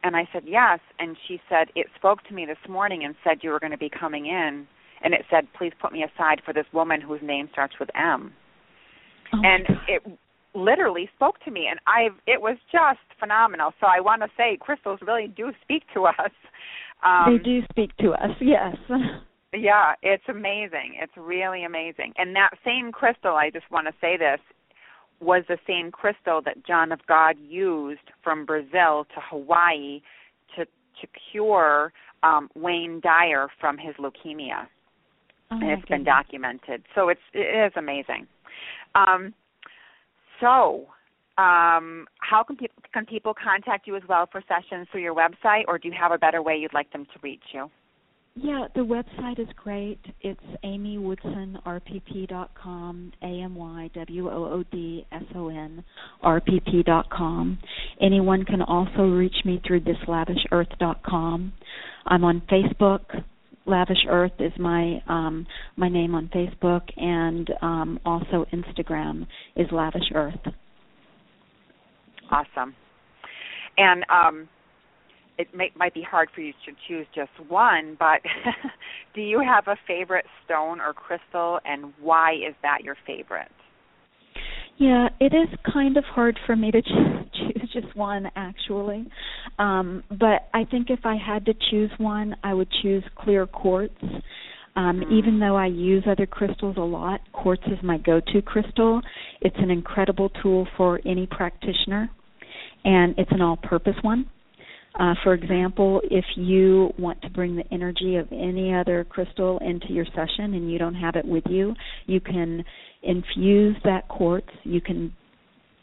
[0.03, 3.43] And I said, "Yes." And she said, "It spoke to me this morning and said
[3.43, 4.67] you were going to be coming in."
[5.01, 8.33] And it said, "Please put me aside for this woman whose name starts with M."
[9.33, 10.19] Oh and it
[10.53, 14.57] literally spoke to me and i it was just phenomenal so i want to say
[14.59, 16.31] crystals really do speak to us
[17.03, 18.75] um they do speak to us yes
[19.53, 20.95] Yeah, it's amazing.
[21.01, 22.13] It's really amazing.
[22.17, 24.39] And that same crystal, I just want to say this,
[25.19, 30.01] was the same crystal that John of God used from Brazil to Hawaii
[30.55, 34.67] to to cure um, Wayne Dyer from his leukemia.
[35.49, 35.89] Oh, and it's goodness.
[35.89, 36.83] been documented.
[36.93, 38.27] So it's it is amazing.
[38.95, 39.33] Um,
[40.39, 40.87] so,
[41.37, 45.63] um, how can people can people contact you as well for sessions through your website,
[45.67, 47.69] or do you have a better way you'd like them to reach you?
[48.39, 49.97] Yeah, the website is great.
[50.21, 55.83] It's amywoodson.rpp.com, A-M-Y-W-O-O-D-S-O-N,
[56.21, 57.57] R-P-P.com.
[57.99, 61.51] Anyone can also reach me through thislavishearth.com.
[62.05, 63.23] I'm on Facebook.
[63.65, 70.11] Lavish Earth is my um, my name on Facebook, and um, also Instagram is Lavish
[70.13, 70.37] Earth.
[72.31, 72.75] Awesome.
[73.77, 74.49] And um,
[75.37, 78.21] it may, might be hard for you to choose just one, but
[79.15, 83.51] do you have a favorite stone or crystal, and why is that your favorite?
[84.79, 89.07] Yeah, it is kind of hard for me to choose just one actually.
[89.57, 93.95] Um, but I think if I had to choose one, I would choose clear quartz.
[94.75, 95.11] Um, Mm.
[95.11, 99.01] even though I use other crystals a lot, quartz is my go-to crystal.
[99.41, 102.11] It's an incredible tool for any practitioner,
[102.87, 104.25] and it's an all-purpose one.
[104.97, 109.91] Uh, for example, if you want to bring the energy of any other crystal into
[109.91, 111.75] your session and you don't have it with you,
[112.07, 112.63] you can
[113.03, 114.47] infuse that quartz.
[114.63, 115.13] You can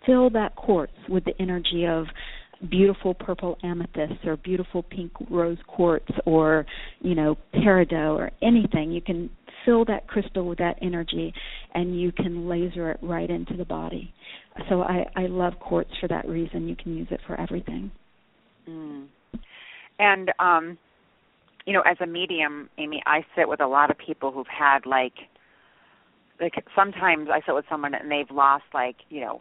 [0.04, 2.06] fill that quartz with the energy of
[2.70, 6.64] beautiful purple amethyst or beautiful pink rose quartz or,
[7.00, 8.90] you know, peridot or anything.
[8.90, 9.28] You can
[9.64, 11.33] fill that crystal with that energy
[11.74, 14.12] and you can laser it right into the body.
[14.68, 16.68] So I, I love quartz for that reason.
[16.68, 17.90] You can use it for everything.
[18.68, 19.07] Mm.
[19.98, 20.79] And um,
[21.66, 24.87] you know, as a medium, Amy, I sit with a lot of people who've had
[24.87, 25.14] like
[26.40, 29.40] like sometimes I sit with someone and they've lost like, you know,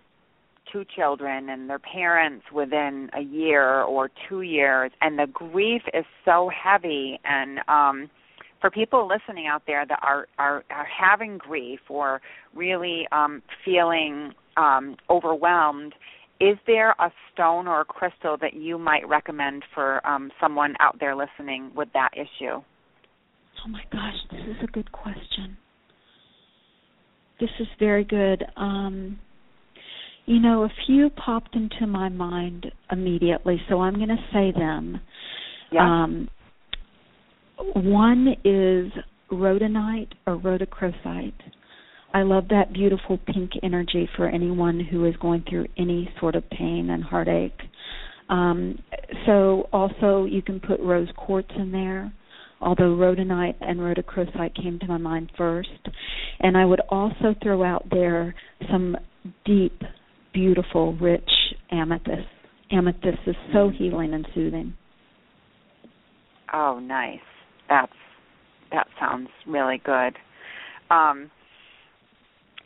[0.71, 6.05] two children and their parents within a year or 2 years and the grief is
[6.23, 8.09] so heavy and um
[8.63, 12.21] for people listening out there that are are are having grief or
[12.55, 15.93] really um feeling um overwhelmed
[16.39, 20.97] is there a stone or a crystal that you might recommend for um, someone out
[20.99, 22.61] there listening with that issue?
[23.65, 25.55] Oh my gosh, this is a good question.
[27.39, 28.43] This is very good.
[28.57, 29.19] Um,
[30.25, 34.99] you know, a few popped into my mind immediately, so I'm going to say them.
[35.71, 36.03] Yeah.
[36.03, 36.29] Um,
[37.75, 38.91] one is
[39.31, 41.33] rhodonite or rhodochrosite.
[42.13, 46.47] I love that beautiful pink energy for anyone who is going through any sort of
[46.51, 47.59] pain and heartache.
[48.29, 48.77] Um,
[49.25, 52.13] so also you can put rose quartz in there,
[52.61, 55.69] although rhodonite and rhodochrosite came to my mind first.
[56.39, 58.35] And I would also throw out there
[58.71, 58.95] some
[59.45, 59.81] deep,
[60.33, 61.29] beautiful, rich
[61.71, 62.27] amethyst.
[62.71, 64.73] Amethyst is so healing and soothing.
[66.53, 67.19] Oh, nice.
[67.73, 67.91] That's
[68.71, 70.15] that sounds really good.
[70.91, 71.31] Um,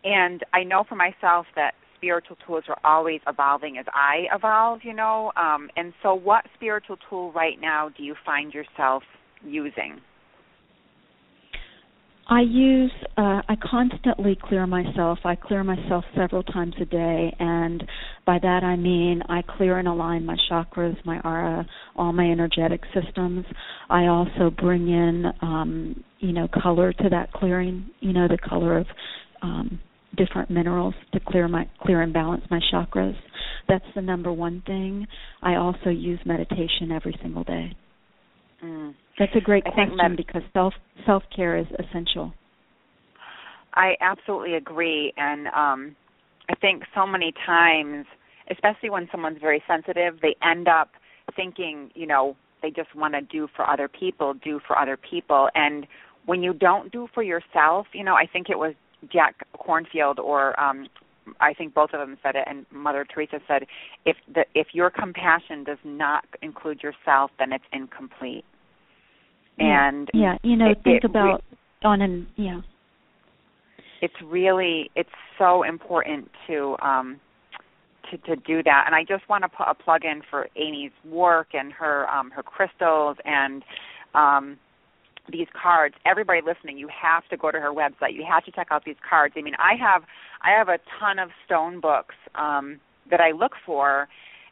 [0.03, 4.93] and I know for myself that spiritual tools are always evolving as I evolve, you
[4.93, 5.31] know.
[5.37, 9.03] Um, and so, what spiritual tool right now do you find yourself
[9.45, 10.01] using?
[12.29, 15.19] I use uh I constantly clear myself.
[15.23, 17.83] I clear myself several times a day and
[18.25, 22.81] by that I mean I clear and align my chakras, my aura, all my energetic
[22.93, 23.45] systems.
[23.89, 28.77] I also bring in um you know color to that clearing, you know the color
[28.77, 28.87] of
[29.41, 29.79] um
[30.17, 33.15] different minerals to clear my clear and balance my chakras.
[33.69, 35.07] That's the number one thing.
[35.41, 37.71] I also use meditation every single day.
[38.63, 38.93] Mm.
[39.19, 40.73] That's a great I question med- because self
[41.05, 42.33] self care is essential.
[43.73, 45.95] I absolutely agree, and um,
[46.49, 48.05] I think so many times,
[48.49, 50.89] especially when someone's very sensitive, they end up
[51.35, 55.49] thinking, you know, they just want to do for other people, do for other people,
[55.53, 55.85] and
[56.25, 58.73] when you don't do for yourself, you know, I think it was
[59.11, 60.87] Jack Kornfield or um
[61.41, 63.65] I think both of them said it, and Mother Teresa said,
[64.05, 68.45] if the if your compassion does not include yourself, then it's incomplete.
[69.57, 69.87] Yeah.
[69.87, 71.43] And yeah, you know, it- think it re- about
[71.83, 72.61] on an yeah.
[74.01, 77.19] it's really it's so important to um
[78.09, 80.91] to to do that and i just want to put a plug in for amy's
[81.05, 83.63] work and her um her crystals and
[84.15, 84.57] um
[85.31, 88.67] these cards everybody listening you have to go to her website you have to check
[88.71, 90.03] out these cards i mean i have
[90.41, 92.79] i have a ton of stone books um
[93.11, 94.07] that i look for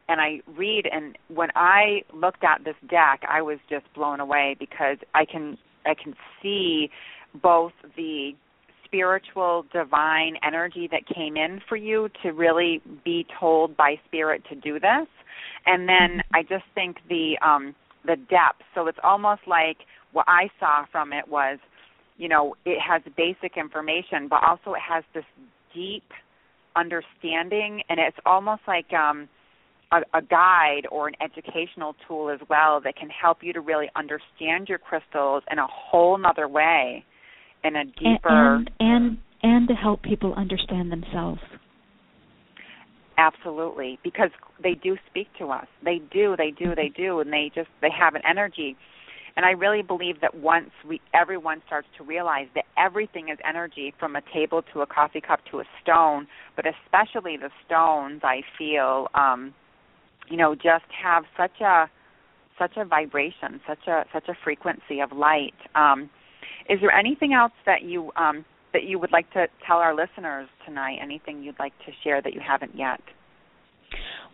[0.08, 4.56] and i read and when i looked at this deck i was just blown away
[4.60, 6.90] because i can I can see
[7.42, 8.32] both the
[8.86, 14.56] spiritual divine energy that came in for you to really be told by spirit to
[14.56, 15.08] do this.
[15.66, 18.62] And then i just think the um the depth.
[18.76, 19.78] So it's almost like
[20.12, 21.60] what i saw from it was
[22.18, 25.26] you know it has basic information but also it has this
[25.74, 26.06] deep
[26.76, 29.28] understanding and it's almost like um
[29.92, 33.90] a, a guide or an educational tool as well that can help you to really
[33.96, 37.04] understand your crystals in a whole nother way
[37.64, 41.42] in a deeper and and, and to help people understand themselves.
[43.18, 44.30] Absolutely because
[44.62, 45.68] they do speak to us.
[45.84, 48.76] They do they do they do and they just they have an energy.
[49.38, 53.94] And i really believe that once we everyone starts to realize that everything is energy
[54.00, 58.40] from a table to a coffee cup to a stone but especially the stones i
[58.58, 59.54] feel um
[60.30, 61.90] you know just have such a
[62.58, 66.10] such a vibration such a such a frequency of light um
[66.70, 70.48] is there anything else that you um, that you would like to tell our listeners
[70.66, 70.98] tonight?
[71.02, 73.00] Anything you'd like to share that you haven't yet?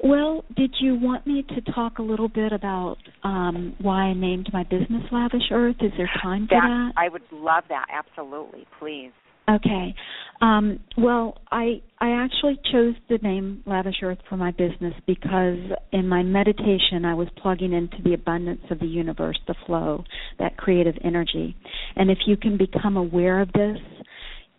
[0.04, 4.50] Well, did you want me to talk a little bit about um, why I named
[4.52, 5.76] my business Lavish Earth?
[5.82, 6.94] Is there time for that?
[6.98, 7.86] I would love that.
[7.94, 9.12] Absolutely, please.
[9.52, 9.96] Okay.
[10.42, 15.60] Um, well, I I actually chose the name Lavish Earth for my business because
[15.92, 20.04] in my meditation I was plugging into the abundance of the universe, the flow,
[20.40, 21.56] that creative energy.
[21.96, 23.78] And if you can become aware of this,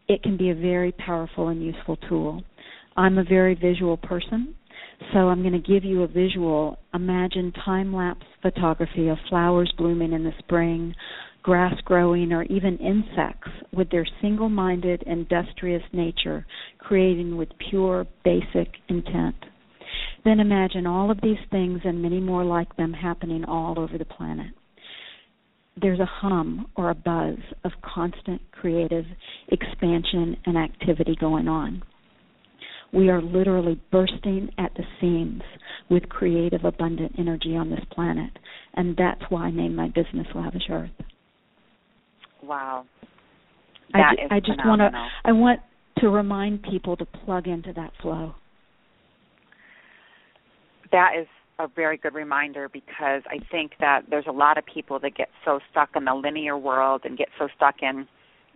[0.08, 2.42] it can be a very powerful and useful tool.
[2.96, 4.54] I'm a very visual person,
[5.12, 6.78] so I'm going to give you a visual.
[6.94, 10.94] Imagine time lapse photography of flowers blooming in the spring,
[11.42, 16.46] grass growing, or even insects with their single minded, industrious nature,
[16.78, 19.36] creating with pure, basic intent.
[20.24, 24.04] Then imagine all of these things and many more like them happening all over the
[24.04, 24.54] planet.
[25.80, 29.06] There's a hum or a buzz of constant creative
[29.48, 31.82] expansion and activity going on.
[32.92, 35.42] We are literally bursting at the seams
[35.90, 38.30] with creative, abundant energy on this planet,
[38.74, 40.90] and that's why I named my business Lavish Earth.
[42.42, 42.84] Wow.
[43.92, 44.90] That I, I just want to
[45.24, 45.60] I want
[45.98, 48.34] to remind people to plug into that flow.
[50.90, 51.26] That is
[51.58, 55.28] a very good reminder because I think that there's a lot of people that get
[55.44, 58.06] so stuck in the linear world and get so stuck in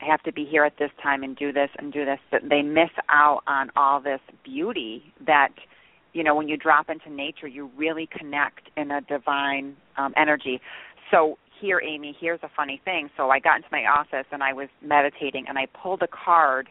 [0.00, 2.42] I have to be here at this time and do this and do this that
[2.48, 5.52] they miss out on all this beauty that
[6.12, 10.60] you know when you drop into nature you really connect in a divine um energy.
[11.10, 13.08] So here, Amy, here's a funny thing.
[13.16, 16.68] So I got into my office and I was meditating and I pulled a card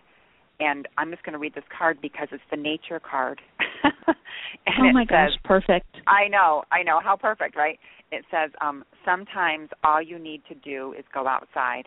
[0.60, 3.42] and I'm just going to read this card because it's the nature card.
[4.08, 5.88] oh my gosh, says, perfect.
[6.08, 7.00] I know, I know.
[7.04, 7.78] How perfect, right?
[8.12, 11.84] It says, um, sometimes all you need to do is go outside,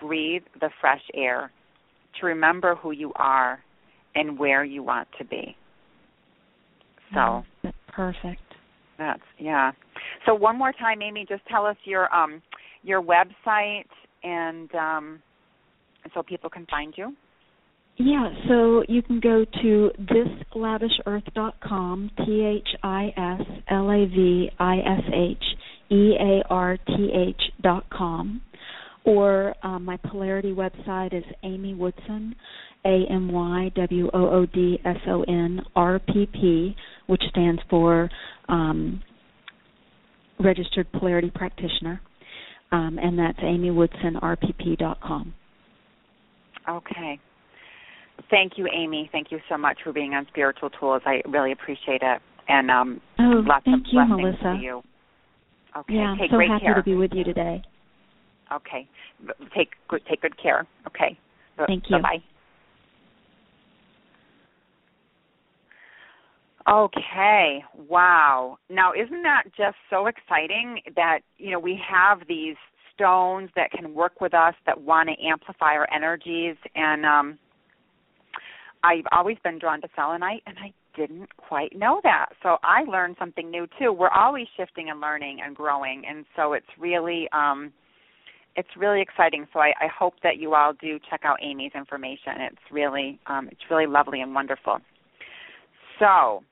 [0.00, 1.50] breathe the fresh air,
[2.20, 3.60] to remember who you are
[4.14, 5.56] and where you want to be.
[7.14, 8.42] So, that's perfect.
[9.02, 9.72] That's yeah.
[10.26, 12.40] So one more time, Amy, just tell us your um
[12.82, 13.90] your website
[14.22, 15.22] and um
[16.14, 17.14] so people can find you.
[17.96, 19.90] Yeah, so you can go to
[20.54, 25.44] thislavishearth.com, T H I S L A V I S H
[25.90, 28.40] E A R T H dot com,
[29.04, 32.34] or um, my polarity website is Amy Woodson,
[32.84, 37.60] A M Y W O O D S O N R P P, which stands
[37.68, 38.08] for
[38.48, 39.02] um,
[40.38, 42.00] Registered Polarity Practitioner,
[42.70, 45.34] um, and that's amywoodsonrpp.com.
[46.68, 47.18] Okay.
[48.30, 49.08] Thank you, Amy.
[49.12, 51.02] Thank you so much for being on Spiritual Tools.
[51.04, 52.20] I really appreciate it.
[52.48, 54.58] And um, oh, lots thank of you, blessings Melissa.
[54.58, 54.82] to you.
[55.76, 55.94] Okay.
[55.94, 56.74] Yeah, I'm take so happy care.
[56.74, 57.62] to be with you today.
[58.52, 58.88] Okay.
[59.56, 60.66] Take good take good care.
[60.86, 61.18] Okay.
[61.66, 61.96] Thank you.
[61.96, 62.22] Bye bye.
[66.68, 67.64] Okay.
[67.88, 68.58] Wow.
[68.70, 72.56] Now, isn't that just so exciting that you know we have these
[72.94, 77.38] stones that can work with us that want to amplify our energies and um
[78.84, 82.26] I've always been drawn to selenite and I didn't quite know that.
[82.42, 83.92] So I learned something new too.
[83.92, 87.72] We're always shifting and learning and growing and so it's really um
[88.56, 89.46] it's really exciting.
[89.52, 92.34] So I, I hope that you all do check out Amy's information.
[92.40, 94.78] It's really um it's really lovely and wonderful.
[95.98, 96.42] So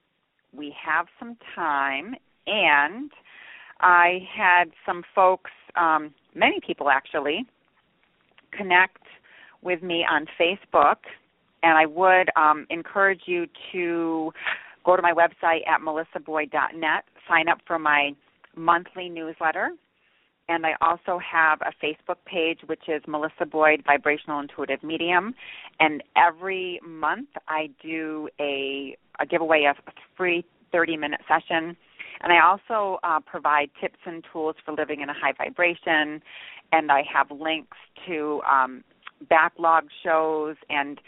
[0.53, 2.15] we have some time
[2.47, 3.11] and
[3.81, 7.47] I had some folks, um, many people actually,
[8.53, 9.03] connect
[9.63, 10.97] with me on Facebook,
[11.63, 14.33] and I would um, encourage you to
[14.85, 18.13] go to my website at melissaboyd.net, sign up for my
[18.57, 19.71] monthly newsletter,
[20.51, 25.33] and I also have a Facebook page, which is Melissa Boyd Vibrational Intuitive Medium.
[25.79, 31.77] And every month I do a, a giveaway of a free 30 minute session.
[32.23, 36.21] And I also uh, provide tips and tools for living in a high vibration.
[36.73, 37.77] And I have links
[38.09, 38.83] to um,
[39.29, 41.01] backlog shows and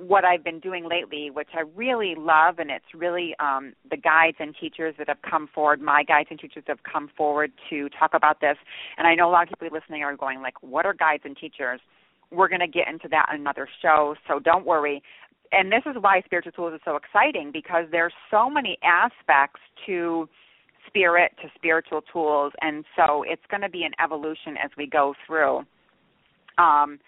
[0.00, 4.36] what I've been doing lately, which I really love, and it's really um, the guides
[4.40, 8.12] and teachers that have come forward, my guides and teachers have come forward to talk
[8.14, 8.56] about this.
[8.96, 11.36] And I know a lot of people listening are going like, "What are guides and
[11.36, 11.80] teachers?"
[12.30, 15.02] We're going to get into that in another show, so don't worry.
[15.52, 20.28] And this is why spiritual tools is so exciting because there's so many aspects to
[20.86, 25.14] spirit to spiritual tools, and so it's going to be an evolution as we go
[25.26, 25.64] through.
[26.58, 26.98] Um,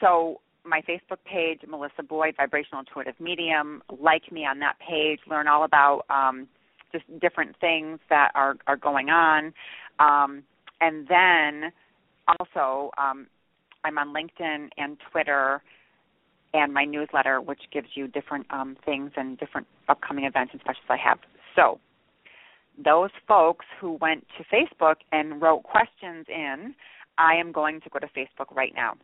[0.00, 3.82] so my Facebook page, Melissa Boyd, Vibrational Intuitive Medium.
[4.00, 5.20] Like me on that page.
[5.28, 6.48] Learn all about um,
[6.92, 9.52] just different things that are are going on,
[9.98, 10.42] um,
[10.80, 11.72] and then
[12.28, 13.26] also um,
[13.84, 15.62] I'm on LinkedIn and Twitter,
[16.54, 20.84] and my newsletter, which gives you different um, things and different upcoming events and specials
[20.88, 21.18] I have.
[21.56, 21.78] So
[22.82, 26.74] those folks who went to Facebook and wrote questions in,
[27.18, 28.94] I am going to go to Facebook right now.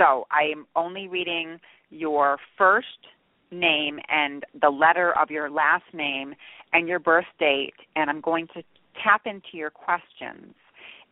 [0.00, 2.86] So I am only reading your first
[3.50, 6.34] name and the letter of your last name
[6.72, 8.62] and your birth date, and I'm going to
[9.04, 10.54] tap into your questions.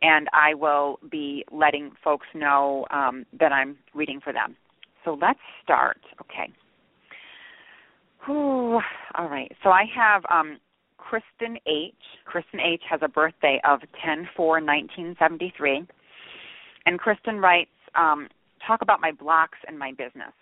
[0.01, 4.57] And I will be letting folks know um, that I'm reading for them.
[5.05, 5.99] So let's start.
[6.23, 6.51] Okay.
[8.25, 8.81] Whew.
[9.17, 9.53] All right.
[9.63, 10.59] So I have um,
[10.97, 11.93] Kristen H.
[12.25, 12.83] Kristen H.
[12.89, 15.87] has a birthday of 10 4 1973.
[16.87, 18.29] And Kristen writes, um,
[18.69, 20.33] talk about my blocks and my business.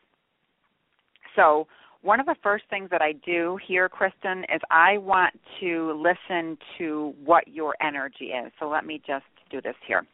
[1.34, 1.66] So,
[2.02, 6.58] one of the first things that I do here, Kristen, is I want to listen
[6.78, 8.52] to what your energy is.
[8.60, 10.04] So, let me just do this here.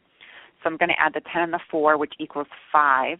[0.63, 3.19] So, I'm going to add the 10 and the 4, which equals 5.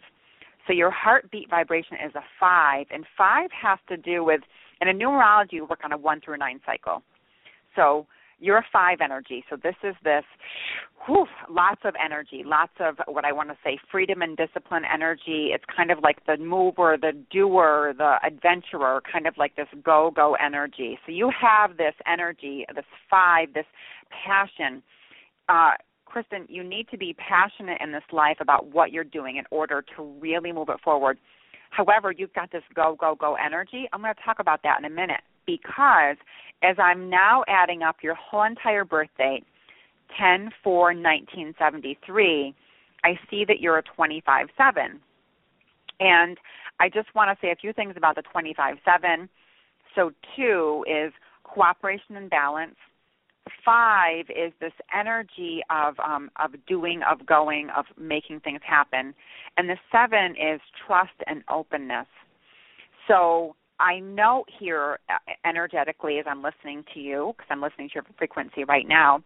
[0.67, 4.41] So, your heartbeat vibration is a 5, and 5 has to do with,
[4.79, 7.03] and in numerology, we work on a 1 through 9 cycle.
[7.75, 8.05] So,
[8.39, 9.43] you're a five energy.
[9.49, 10.23] So this is this
[11.05, 15.49] whew, lots of energy, lots of what I want to say freedom and discipline energy.
[15.53, 20.11] It's kind of like the mover, the doer, the adventurer, kind of like this go
[20.15, 20.97] go energy.
[21.05, 23.65] So you have this energy, this five, this
[24.25, 24.83] passion.
[25.49, 25.71] Uh,
[26.05, 29.83] Kristen, you need to be passionate in this life about what you're doing in order
[29.95, 31.17] to really move it forward.
[31.71, 33.89] However, you've got this go, go, go energy.
[33.91, 36.17] I'm going to talk about that in a minute because
[36.63, 39.43] as I'm now adding up your whole entire birth date,
[40.17, 42.53] 10 4 1973,
[43.03, 44.99] I see that you're a 25 7.
[45.99, 46.37] And
[46.79, 49.29] I just want to say a few things about the 25 7.
[49.95, 51.13] So, two is
[51.43, 52.75] cooperation and balance.
[53.63, 59.13] Five is this energy of um, of doing, of going, of making things happen,
[59.57, 62.07] and the seven is trust and openness.
[63.07, 67.95] So I know here uh, energetically as I'm listening to you, because I'm listening to
[67.95, 69.23] your frequency right now,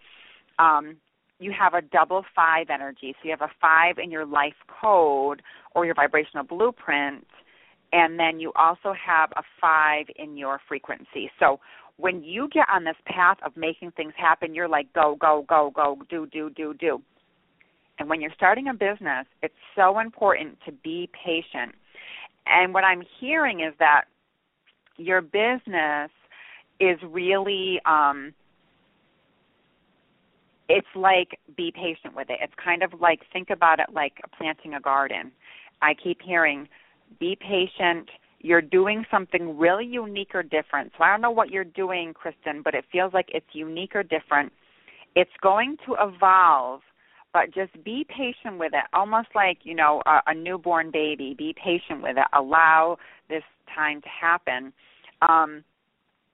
[0.60, 0.98] um,
[1.40, 3.14] you have a double five energy.
[3.14, 5.42] So you have a five in your life code
[5.76, 7.28] or your vibrational blueprint,
[7.94, 11.30] and then you also have a five in your frequency.
[11.40, 11.60] So
[11.98, 15.72] when you get on this path of making things happen, you're like, go, go, go,
[15.76, 17.02] go, do, do, do, do.
[18.00, 21.74] And when you're starting a business, it's so important to be patient.
[22.46, 24.06] And what I'm hearing is that
[24.98, 26.12] your business
[26.80, 28.34] is really um
[30.70, 32.40] it's like be patient with it.
[32.42, 35.32] It's kind of like think about it like planting a garden.
[35.82, 36.68] I keep hearing
[37.20, 38.10] be patient.
[38.40, 40.92] You're doing something really unique or different.
[40.98, 44.04] So I don't know what you're doing, Kristen, but it feels like it's unique or
[44.04, 44.52] different.
[45.16, 46.82] It's going to evolve,
[47.34, 48.84] but just be patient with it.
[48.94, 51.34] Almost like, you know, a, a newborn baby.
[51.36, 52.28] Be patient with it.
[52.38, 52.98] Allow
[53.30, 53.44] this
[53.76, 54.74] time to happen
[55.22, 55.64] um,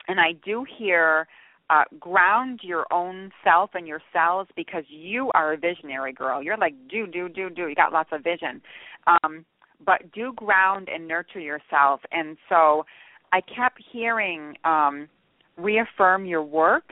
[0.07, 1.27] and I do hear
[1.69, 6.43] uh, ground your own self and your cells because you are a visionary girl.
[6.43, 7.67] You're like do do do do.
[7.67, 8.61] You got lots of vision,
[9.07, 9.45] um,
[9.85, 12.01] but do ground and nurture yourself.
[12.11, 12.85] And so
[13.31, 15.07] I kept hearing um,
[15.57, 16.91] reaffirm your work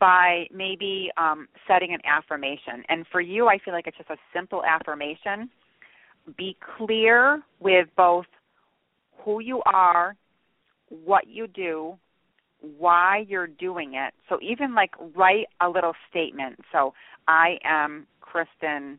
[0.00, 2.82] by maybe um, setting an affirmation.
[2.88, 5.50] And for you, I feel like it's just a simple affirmation.
[6.38, 8.26] Be clear with both
[9.24, 10.16] who you are
[11.04, 11.96] what you do,
[12.78, 14.14] why you're doing it.
[14.28, 16.60] So even like write a little statement.
[16.70, 16.94] So
[17.26, 18.98] I am Kristen.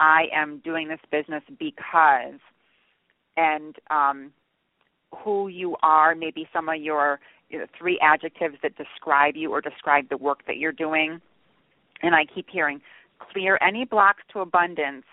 [0.00, 2.40] I am doing this business because,
[3.36, 4.32] and um,
[5.22, 6.14] who you are.
[6.14, 7.20] Maybe some of your
[7.50, 11.20] you know, three adjectives that describe you or describe the work that you're doing.
[12.02, 12.80] And I keep hearing
[13.32, 15.04] clear any blocks to abundance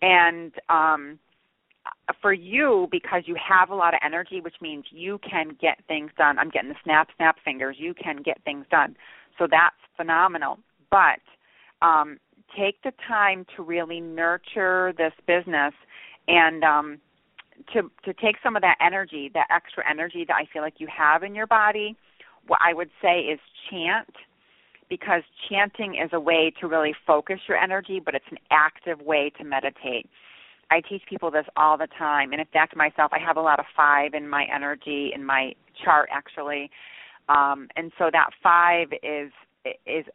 [0.00, 1.18] and um
[2.20, 6.10] for you because you have a lot of energy which means you can get things
[6.18, 6.38] done.
[6.38, 7.76] I'm getting the snap snap fingers.
[7.78, 8.96] You can get things done.
[9.38, 10.58] So that's phenomenal.
[10.90, 11.20] But
[11.80, 12.18] um
[12.56, 15.72] take the time to really nurture this business
[16.28, 16.98] and um
[17.72, 20.88] to to take some of that energy that extra energy that i feel like you
[20.88, 21.96] have in your body.
[22.46, 23.38] What i would say is
[23.70, 24.10] chant
[24.88, 29.30] because chanting is a way to really focus your energy but it's an active way
[29.38, 30.10] to meditate
[30.72, 33.60] I teach people this all the time, and in fact, myself, I have a lot
[33.60, 35.52] of five in my energy in my
[35.84, 36.70] chart actually,
[37.28, 39.30] um, and so that five is
[39.86, 40.06] is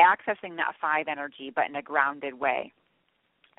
[0.00, 2.72] accessing that five energy, but in a grounded way.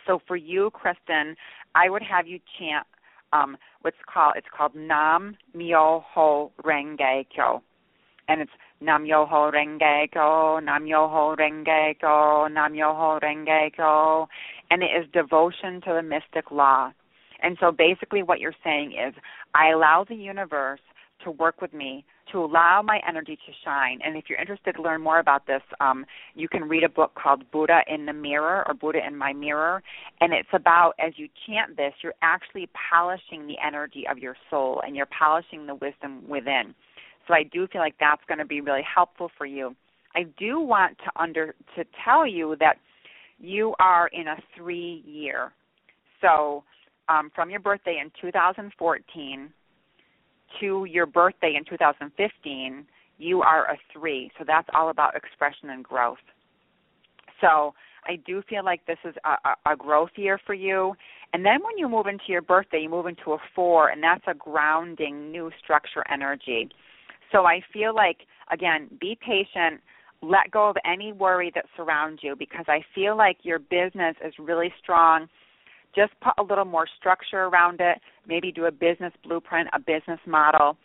[0.07, 1.35] So for you, Kristen,
[1.75, 2.87] I would have you chant
[3.33, 7.61] um, what's called it's called Nam Myoho Renge Kyo,
[8.29, 14.27] and it's Nam Myoho Renge Kyo, Nam Myoho Renge Kyo, Nam Myoho Renge Kyo,
[14.69, 16.91] and it is devotion to the mystic law.
[17.41, 19.13] And so basically, what you're saying is,
[19.53, 20.79] I allow the universe
[21.23, 23.99] to work with me to allow my energy to shine.
[24.03, 26.05] And if you're interested to learn more about this, um,
[26.35, 29.81] you can read a book called Buddha in the Mirror or Buddha in My Mirror.
[30.19, 34.81] And it's about, as you chant this, you're actually polishing the energy of your soul
[34.85, 36.75] and you're polishing the wisdom within.
[37.27, 39.75] So I do feel like that's going to be really helpful for you.
[40.15, 42.77] I do want to under to tell you that
[43.39, 45.51] you are in a three year.
[46.21, 46.63] So
[47.09, 49.49] um, from your birthday in 2014
[50.59, 52.85] to your birthday in 2015,
[53.17, 54.31] you are a three.
[54.37, 56.17] So that's all about expression and growth.
[57.41, 57.73] So
[58.07, 60.95] I do feel like this is a, a, growth year for you.
[61.33, 64.23] And then when you move into your birthday, you move into a four, and that's
[64.27, 66.69] a grounding, new structure energy.
[67.31, 68.17] So I feel like,
[68.51, 69.81] again, be patient,
[70.21, 74.33] let go of any worry that surrounds you because I feel like your business is
[74.39, 75.27] really strong.
[75.95, 80.19] Just put a little more structure around it, maybe do a business blueprint, a business
[80.25, 80.77] model.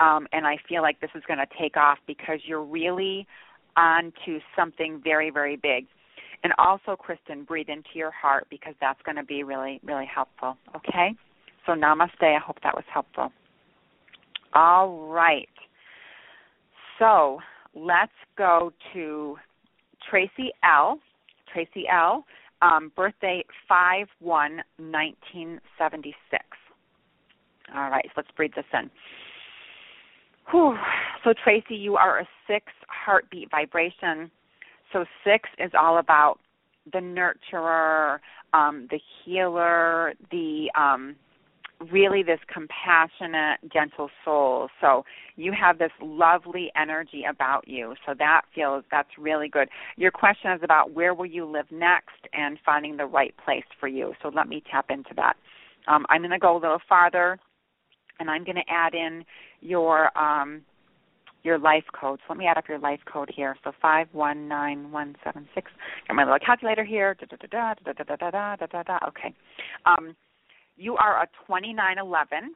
[0.00, 3.26] Um, and I feel like this is going to take off because you're really
[3.76, 5.86] on to something very, very big.
[6.42, 10.56] And also, Kristen, breathe into your heart because that's going to be really, really helpful.
[10.76, 11.14] Okay?
[11.64, 12.22] So, namaste.
[12.22, 13.32] I hope that was helpful.
[14.52, 15.48] All right.
[16.98, 17.40] So
[17.74, 19.36] let's go to
[20.08, 20.98] Tracy L.
[21.52, 22.24] Tracy L.
[22.62, 26.44] Um, birthday five one nineteen seventy six.
[27.74, 28.90] All right, so let's breathe this in.
[30.50, 30.76] Whew.
[31.24, 34.30] So Tracy, you are a six heartbeat vibration.
[34.92, 36.38] So six is all about
[36.92, 38.18] the nurturer,
[38.52, 41.16] um, the healer, the um,
[41.92, 44.68] really this compassionate, gentle soul.
[44.80, 45.04] So
[45.36, 47.94] you have this lovely energy about you.
[48.06, 49.68] So that feels that's really good.
[49.96, 53.88] Your question is about where will you live next and finding the right place for
[53.88, 54.12] you.
[54.22, 55.34] So let me tap into that.
[55.86, 57.38] Um, I'm going to go a little farther,
[58.18, 59.24] and I'm going to add in
[59.60, 60.62] your um,
[61.42, 62.20] your life code.
[62.20, 63.54] So let me add up your life code here.
[63.64, 65.70] So five one nine one seven six.
[66.08, 67.14] Got my little calculator here.
[67.20, 68.98] Da da da da da da da da da da.
[69.08, 69.34] Okay.
[69.84, 70.16] Um,
[70.76, 72.54] you are a 2911.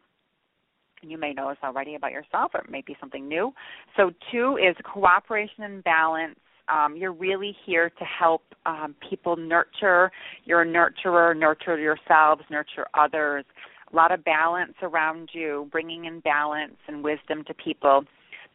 [1.03, 3.53] You may know this already about yourself, or it may be something new.
[3.97, 6.39] So, two is cooperation and balance.
[6.69, 10.11] Um, you're really here to help um, people nurture.
[10.45, 13.45] You're a nurturer, nurture yourselves, nurture others.
[13.91, 18.05] A lot of balance around you, bringing in balance and wisdom to people.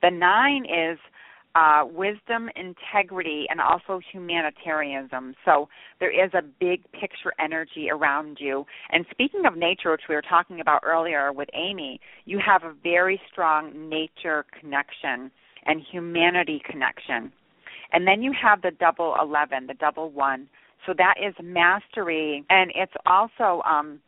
[0.04, 1.00] The nine is
[1.56, 5.36] uh, wisdom, integrity, and also humanitarianism.
[5.46, 8.66] So there is a big picture energy around you.
[8.92, 12.74] And speaking of nature, which we were talking about earlier with Amy, you have a
[12.82, 15.32] very strong nature connection
[15.66, 17.32] and humanity connection.
[17.92, 20.50] And then you have the double 11, the double one.
[20.86, 24.00] So that is mastery, and it's also um,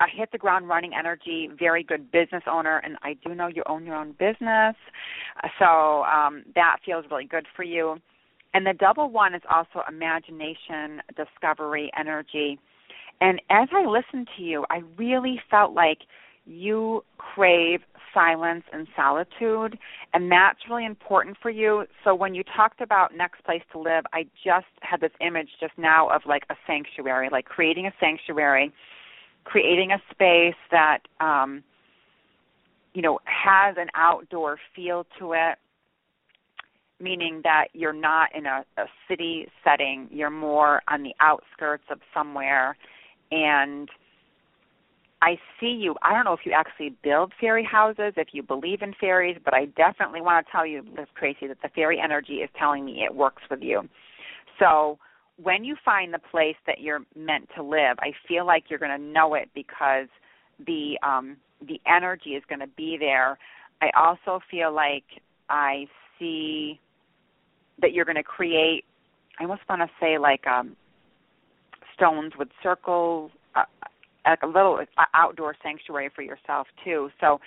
[0.00, 3.62] a hit the ground running energy, very good business owner, and I do know you
[3.66, 4.74] own your own business,
[5.58, 7.96] so um, that feels really good for you.
[8.54, 12.58] And the double one is also imagination, discovery, energy.
[13.20, 15.98] And as I listened to you, I really felt like
[16.46, 17.80] you crave
[18.12, 19.76] silence and solitude,
[20.12, 21.84] and that's really important for you.
[22.04, 25.72] So when you talked about next place to live, I just had this image just
[25.76, 28.72] now of like a sanctuary, like creating a sanctuary
[29.44, 31.62] creating a space that um,
[32.92, 35.58] you know has an outdoor feel to it
[37.00, 41.98] meaning that you're not in a, a city setting you're more on the outskirts of
[42.12, 42.76] somewhere
[43.30, 43.88] and
[45.24, 45.94] I see you.
[46.02, 49.54] I don't know if you actually build fairy houses, if you believe in fairies, but
[49.54, 53.04] I definitely want to tell you, Liz Tracy, that the fairy energy is telling me
[53.04, 53.88] it works with you.
[54.58, 54.98] So
[55.42, 58.96] when you find the place that you're meant to live, I feel like you're going
[58.96, 60.08] to know it because
[60.64, 63.38] the um the energy is going to be there.
[63.80, 65.04] I also feel like
[65.48, 65.86] I
[66.18, 66.78] see
[67.80, 68.84] that you're going to create
[69.38, 70.76] I almost want to say like um
[71.94, 73.64] stones with circles uh,
[74.26, 77.10] like a little uh, outdoor sanctuary for yourself too.
[77.20, 77.40] So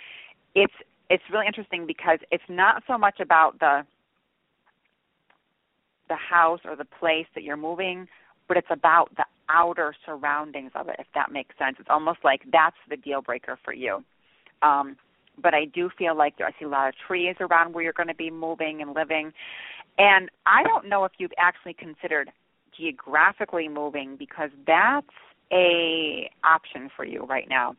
[0.56, 0.74] it's
[1.10, 3.86] it's really interesting because it's not so much about the
[6.10, 8.08] the house or the place that you're moving,
[8.48, 11.78] but it's about the outer surroundings of it, if that makes sense.
[11.80, 14.04] It's almost like that's the deal breaker for you.
[14.62, 14.98] Um,
[15.42, 18.08] but I do feel like I see a lot of trees around where you're going
[18.08, 19.32] to be moving and living.
[19.98, 22.32] And I don't know if you've actually considered
[22.76, 25.08] geographically moving because that's
[25.52, 27.76] a option for you right now.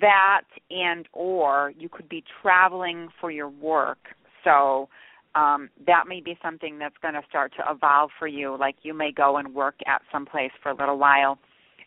[0.00, 3.98] That and or you could be traveling for your work.
[4.44, 4.88] So
[5.34, 8.56] um, that may be something that's going to start to evolve for you.
[8.58, 11.38] Like you may go and work at some place for a little while,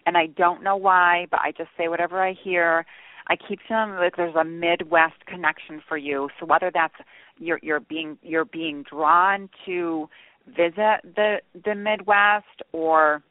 [0.05, 2.85] and I don't know why, but I just say whatever I hear.
[3.27, 6.29] I keep feeling like there's a Midwest connection for you.
[6.39, 6.95] So whether that's
[7.37, 10.09] you're you're being you're being drawn to
[10.47, 13.21] visit the the Midwest or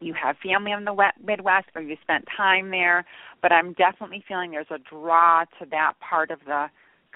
[0.00, 3.04] you have family in the Midwest or you spent time there,
[3.42, 6.66] but I'm definitely feeling there's a draw to that part of the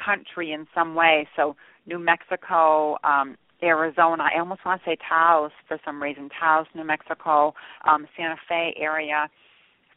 [0.02, 1.26] country in some way.
[1.34, 1.56] So
[1.86, 4.24] New Mexico, um, Arizona.
[4.34, 6.28] I almost want to say Taos for some reason.
[6.38, 7.54] Taos, New Mexico,
[7.88, 9.28] um, Santa Fe area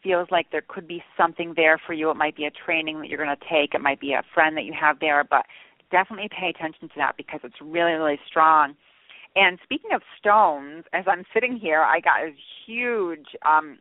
[0.04, 2.10] feels like there could be something there for you.
[2.10, 3.74] It might be a training that you're going to take.
[3.74, 5.46] It might be a friend that you have there, but
[5.92, 8.76] definitely pay attention to that because it's really, really strong.
[9.36, 12.32] And speaking of stones, as I'm sitting here, I got a
[12.66, 13.80] huge um,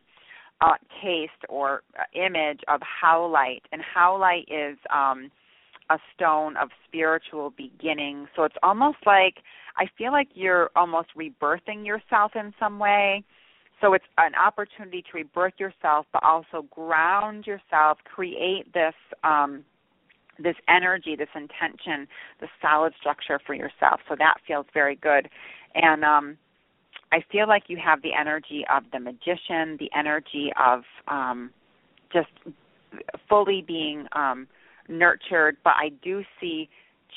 [0.61, 5.31] uh, taste or uh, image of howlite, and howlite is um,
[5.89, 8.27] a stone of spiritual beginning.
[8.35, 9.35] So it's almost like
[9.77, 13.23] I feel like you're almost rebirthing yourself in some way.
[13.79, 19.63] So it's an opportunity to rebirth yourself, but also ground yourself, create this um,
[20.39, 22.07] this energy, this intention,
[22.39, 24.01] the solid structure for yourself.
[24.07, 25.29] So that feels very good,
[25.75, 26.37] and um,
[27.11, 31.51] I feel like you have the energy of the magician, the energy of um,
[32.11, 32.29] just
[33.29, 34.47] fully being um,
[34.87, 36.69] nurtured, but I do see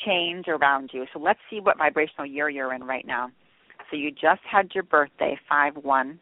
[0.04, 1.06] change around you.
[1.12, 3.30] So let's see what vibrational year you're in right now.
[3.90, 6.18] So you just had your birthday, 5 1.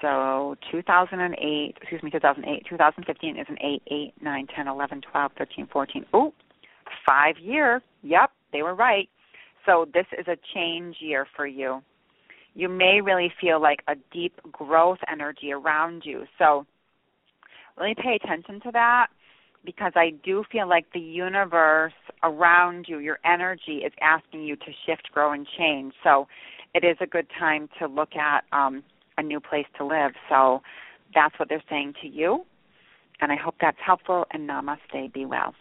[0.00, 5.68] So 2008, excuse me, 2008, 2015 is an 8, 8, 9, 10, 11, 12, 13,
[5.72, 6.04] 14.
[6.12, 6.32] Oh,
[7.06, 7.82] five year.
[8.02, 9.08] Yep, they were right.
[9.66, 11.82] So this is a change year for you.
[12.54, 16.24] You may really feel like a deep growth energy around you.
[16.38, 16.64] So
[17.76, 19.08] really pay attention to that
[19.68, 21.92] because I do feel like the universe
[22.22, 25.92] around you, your energy is asking you to shift, grow, and change.
[26.02, 26.26] So
[26.72, 28.82] it is a good time to look at um,
[29.18, 30.12] a new place to live.
[30.30, 30.62] So
[31.14, 32.46] that's what they're saying to you.
[33.20, 34.24] And I hope that's helpful.
[34.32, 35.12] And namaste.
[35.12, 35.54] Be well.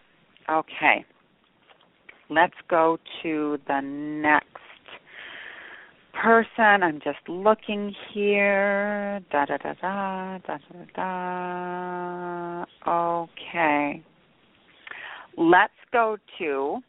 [0.50, 1.04] Okay.
[2.30, 4.67] Let's go to the next
[6.22, 6.84] person.
[6.84, 9.20] I'm just looking here.
[9.32, 10.58] Da da da da da
[10.96, 13.24] da da.
[13.24, 14.04] Okay.
[15.38, 16.80] Let's go to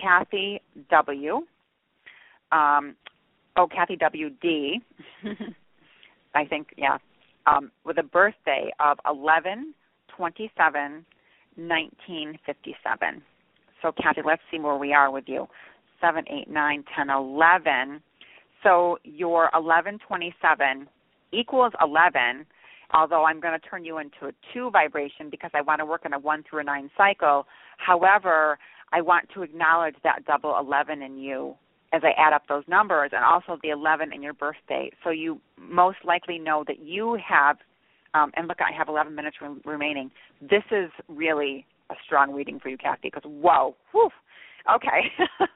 [0.00, 0.60] Kathy
[0.90, 1.42] W.
[2.52, 2.96] Um,
[3.56, 4.30] oh, Kathy W.
[4.40, 4.80] D.
[6.34, 6.98] I think yeah.
[7.46, 9.74] Um, with a birthday of eleven
[10.16, 11.04] twenty seven
[11.56, 13.22] nineteen fifty seven.
[13.80, 15.48] So Kathy, let's see where we are with you
[16.02, 18.02] seven, eight, nine, ten, eleven.
[18.62, 20.86] So your eleven twenty seven
[21.32, 22.44] equals eleven.
[22.94, 26.02] Although I'm going to turn you into a two vibration because I want to work
[26.04, 27.46] in a one through a nine cycle.
[27.78, 28.58] However,
[28.92, 31.54] I want to acknowledge that double eleven in you
[31.92, 34.94] as I add up those numbers and also the 11 in your birth date.
[35.04, 37.58] So you most likely know that you have,
[38.14, 40.10] um, and look, I have 11 minutes re- remaining.
[40.40, 44.08] This is really a strong reading for you, Kathy, because whoa, whew,
[44.72, 45.12] Okay,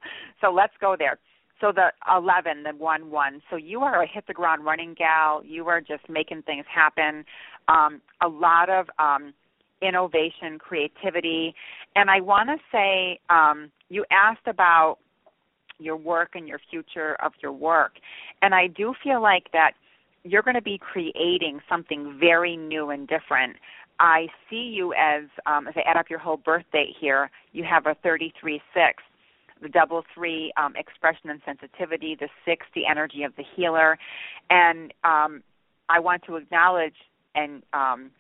[0.41, 1.19] so let's go there.
[1.61, 3.43] So the 11, the 1 1.
[3.51, 5.43] So you are a hit the ground running gal.
[5.45, 7.25] You are just making things happen.
[7.69, 9.33] Um, a lot of um,
[9.81, 11.55] innovation, creativity.
[11.95, 14.99] And I want to say um, you asked about
[15.79, 17.93] your work and your future of your work.
[18.43, 19.73] And I do feel like that
[20.25, 23.57] you're going to be creating something very new and different.
[23.99, 27.65] I see you as, um, if I add up your whole birth date here, you
[27.65, 29.03] have a 33 6.
[29.63, 32.15] The double three, um, expression and sensitivity.
[32.19, 33.99] The six, the energy of the healer.
[34.51, 35.43] And um,
[35.89, 36.95] I want to acknowledge,
[37.35, 38.11] and um,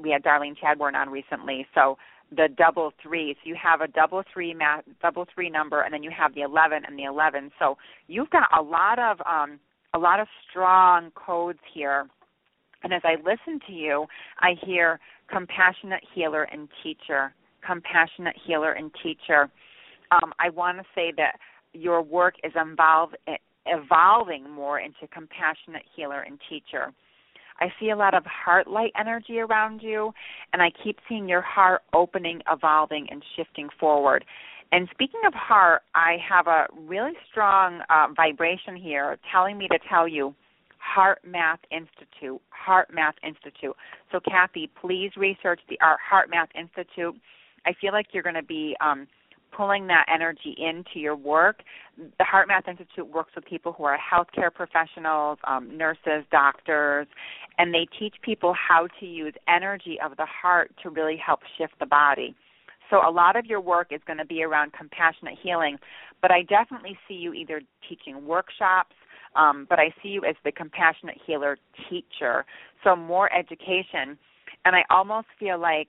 [0.00, 1.98] we had Darlene Chadbourne on recently, so
[2.30, 3.34] the double three.
[3.34, 6.42] So you have a double three math, double three number, and then you have the
[6.42, 7.50] eleven and the eleven.
[7.58, 7.76] So
[8.06, 9.58] you've got a lot of um,
[9.92, 12.06] a lot of strong codes here.
[12.84, 14.06] And as I listen to you,
[14.40, 17.34] I hear compassionate healer and teacher,
[17.66, 19.48] compassionate healer and teacher.
[20.10, 21.36] Um, I want to say that
[21.72, 23.10] your work is involve,
[23.66, 26.92] evolving more into compassionate healer and teacher.
[27.60, 30.12] I see a lot of heart light energy around you,
[30.52, 34.24] and I keep seeing your heart opening, evolving, and shifting forward.
[34.72, 39.78] And speaking of heart, I have a really strong uh, vibration here telling me to
[39.88, 40.34] tell you
[40.96, 42.40] HeartMath Institute.
[42.68, 43.76] HeartMath Institute.
[44.12, 47.14] So, Kathy, please research the HeartMath Institute.
[47.66, 49.06] I feel like you're going to be um,
[49.56, 51.62] pulling that energy into your work.
[51.96, 57.06] The HeartMath Institute works with people who are healthcare professionals, um, nurses, doctors,
[57.58, 61.74] and they teach people how to use energy of the heart to really help shift
[61.78, 62.34] the body.
[62.90, 65.78] So a lot of your work is going to be around compassionate healing,
[66.20, 68.94] but I definitely see you either teaching workshops,
[69.36, 71.58] um, but I see you as the compassionate healer
[71.88, 72.44] teacher.
[72.82, 74.18] So more education,
[74.64, 75.88] and I almost feel like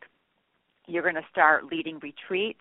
[0.88, 2.60] you're going to start leading retreats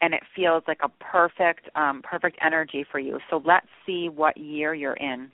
[0.00, 3.18] and it feels like a perfect um, perfect energy for you.
[3.30, 5.30] So let's see what year you're in.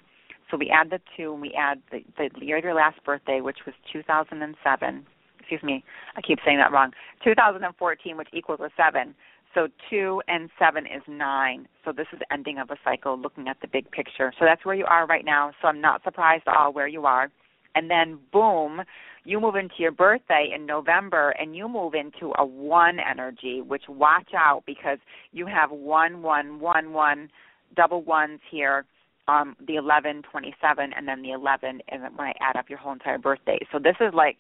[0.51, 3.41] So we add the two, and we add the, the year of your last birthday,
[3.41, 5.07] which was 2007.
[5.39, 5.85] Excuse me,
[6.17, 6.93] I keep saying that wrong.
[7.25, 9.15] 2014, which equals a seven.
[9.55, 11.67] So two and seven is nine.
[11.85, 14.33] So this is ending of a cycle, looking at the big picture.
[14.39, 15.53] So that's where you are right now.
[15.61, 17.31] So I'm not surprised at all where you are.
[17.75, 18.83] And then boom,
[19.25, 23.85] you move into your birthday in November and you move into a one energy, which
[23.89, 24.99] watch out because
[25.33, 27.29] you have one, one, one, one,
[27.77, 28.85] double ones here,
[29.29, 32.93] um, the 11, 27, and then the 11, and when I add up your whole
[32.93, 33.59] entire birthday.
[33.71, 34.37] So this is like,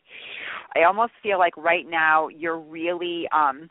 [0.75, 3.71] I almost feel like right now you're really um,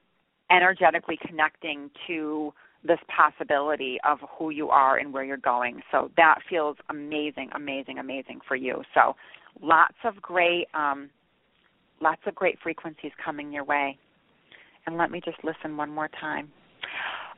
[0.52, 5.82] energetically connecting to this possibility of who you are and where you're going.
[5.92, 8.82] So that feels amazing, amazing, amazing for you.
[8.94, 9.16] So
[9.62, 11.10] lots of great um,
[12.02, 13.98] lots of great frequencies coming your way.
[14.86, 16.50] And let me just listen one more time.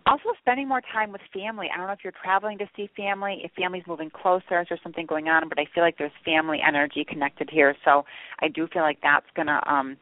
[0.07, 1.68] Also, spending more time with family.
[1.72, 4.82] I don't know if you're traveling to see family, if family's moving closer, if there's
[4.82, 7.76] something going on, but I feel like there's family energy connected here.
[7.86, 8.03] So
[8.39, 9.97] I do feel like that's going to um,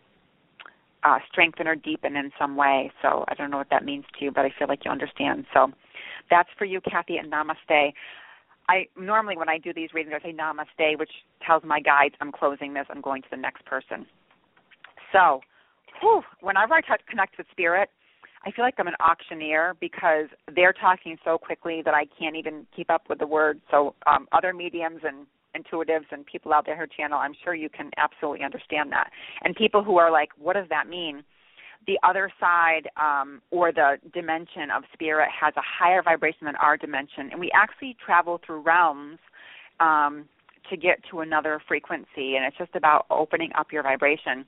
[1.04, 2.92] uh, strengthen or deepen in some way.
[3.02, 5.46] So I don't know what that means to you, but I feel like you understand.
[5.54, 5.72] So
[6.30, 7.94] that's for you, Kathy, and namaste.
[8.68, 11.12] I normally when I do these readings, I say namaste, which
[11.46, 12.86] tells my guides I'm closing this.
[12.90, 14.06] I'm going to the next person.
[15.12, 15.42] So,
[16.02, 17.90] whew, whenever I touch, connect with spirit,
[18.46, 22.68] I feel like I'm an auctioneer because they're talking so quickly that I can't even
[22.76, 23.60] keep up with the words.
[23.72, 25.26] So, um, other mediums and
[25.56, 29.12] intuitives and people out there who channel, I'm sure you can absolutely understand that.
[29.44, 31.24] And people who are like, what does that mean?
[31.88, 36.78] the other side um, or the dimension of spirit has a higher vibration than our
[36.78, 39.18] dimension, and we actually travel through realms
[39.80, 40.26] um,
[40.70, 44.46] to get to another frequency, and it's just about opening up your vibration.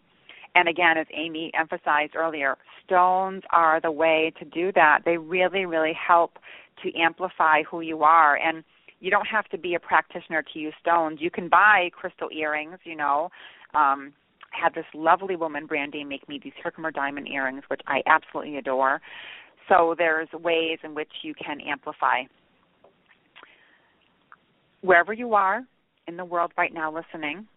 [0.54, 5.00] And again, as Amy emphasized earlier, stones are the way to do that.
[5.06, 6.38] They really, really help
[6.84, 8.36] to amplify who you are.
[8.36, 8.64] And
[9.02, 11.18] you don't have to be a practitioner to use stones.
[11.20, 13.30] You can buy crystal earrings, you know,
[13.74, 14.14] um,
[14.52, 19.02] had this lovely woman, Brandy, make me these Herkimer diamond earrings, which I absolutely adore.
[19.68, 22.24] So there's ways in which you can amplify.
[24.82, 25.62] Wherever you are
[26.08, 27.48] in the world right now listening,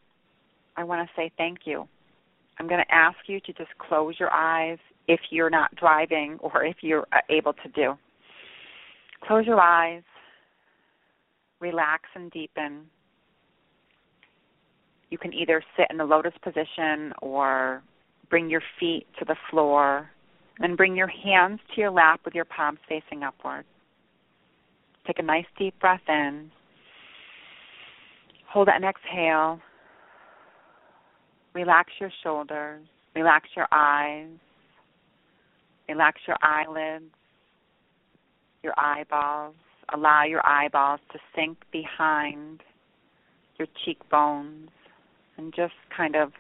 [0.76, 1.86] I want to say thank you.
[2.58, 4.78] I'm going to ask you to just close your eyes
[5.08, 7.94] if you're not driving or if you're uh, able to do.
[9.26, 10.02] Close your eyes,
[11.60, 12.82] relax and deepen.
[15.10, 17.82] You can either sit in the lotus position or
[18.30, 20.10] bring your feet to the floor
[20.58, 23.64] and bring your hands to your lap with your palms facing upward.
[25.06, 26.50] Take a nice deep breath in.
[28.48, 29.60] Hold and exhale.
[31.54, 32.82] Relax your shoulders.
[33.14, 34.28] Relax your eyes.
[35.88, 37.12] Relax your eyelids,
[38.62, 39.54] your eyeballs.
[39.92, 42.62] Allow your eyeballs to sink behind
[43.58, 44.70] your cheekbones
[45.36, 46.32] and just kind of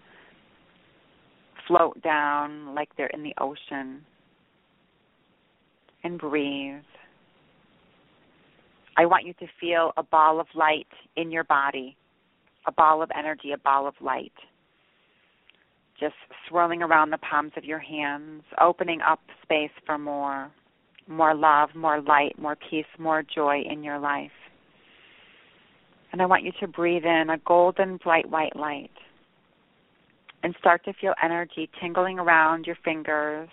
[1.66, 4.02] float down like they're in the ocean
[6.02, 6.82] and breathe.
[8.96, 10.86] I want you to feel a ball of light
[11.16, 11.96] in your body,
[12.66, 14.32] a ball of energy, a ball of light.
[15.98, 16.14] Just
[16.48, 20.50] swirling around the palms of your hands, opening up space for more,
[21.08, 24.30] more love, more light, more peace, more joy in your life.
[26.12, 28.90] And I want you to breathe in a golden bright white light
[30.42, 33.48] and start to feel energy tingling around your fingers,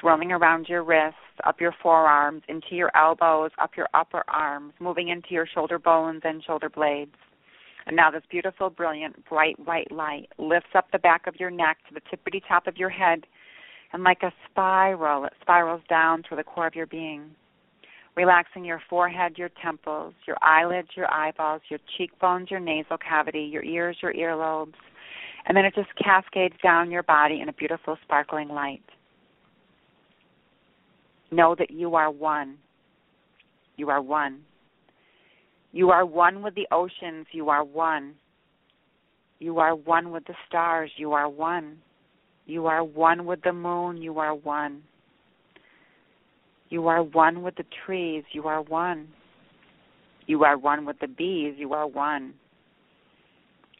[0.00, 5.08] swirling around your wrists, up your forearms, into your elbows, up your upper arms, moving
[5.08, 7.14] into your shoulder bones and shoulder blades.
[7.86, 11.78] And now this beautiful, brilliant, bright white light lifts up the back of your neck
[11.88, 13.26] to the tippity top of your head,
[13.92, 17.30] and like a spiral, it spirals down through the core of your being,
[18.16, 23.64] relaxing your forehead, your temples, your eyelids, your eyeballs, your cheekbones, your nasal cavity, your
[23.64, 24.74] ears, your earlobes,
[25.46, 28.82] and then it just cascades down your body in a beautiful, sparkling light.
[31.30, 32.56] Know that you are one.
[33.76, 34.40] You are one.
[35.72, 37.26] You are one with the oceans.
[37.32, 38.14] You are one.
[39.38, 40.90] You are one with the stars.
[40.96, 41.78] You are one.
[42.46, 44.00] You are one with the moon.
[44.00, 44.82] You are one.
[46.68, 48.24] You are one with the trees.
[48.32, 49.08] You are one.
[50.26, 51.54] You are one with the bees.
[51.58, 52.34] You are one.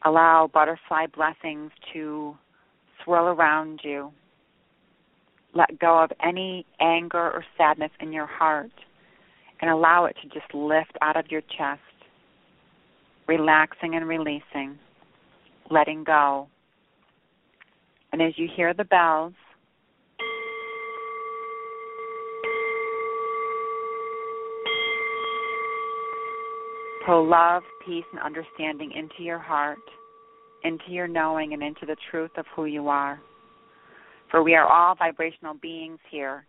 [0.04, 2.36] Allow butterfly blessings to
[3.04, 4.12] swirl around you.
[5.54, 8.70] Let go of any anger or sadness in your heart
[9.60, 11.80] and allow it to just lift out of your chest,
[13.26, 14.78] relaxing and releasing,
[15.70, 16.48] letting go.
[18.12, 19.34] And as you hear the bells,
[27.04, 29.78] pull love, peace, and understanding into your heart,
[30.64, 33.20] into your knowing, and into the truth of who you are.
[34.30, 36.44] For we are all vibrational beings here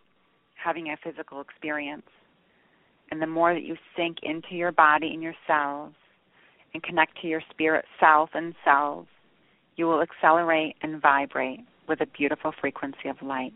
[0.55, 2.07] having a physical experience.
[3.11, 5.93] And the more that you sink into your body and your cells
[6.73, 9.05] and connect to your spirit self and cells,
[9.77, 13.53] you will accelerate and vibrate with a beautiful frequency of light.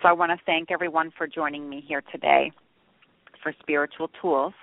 [0.00, 2.52] So I want to thank everyone for joining me here today
[3.42, 4.54] for Spiritual Tools.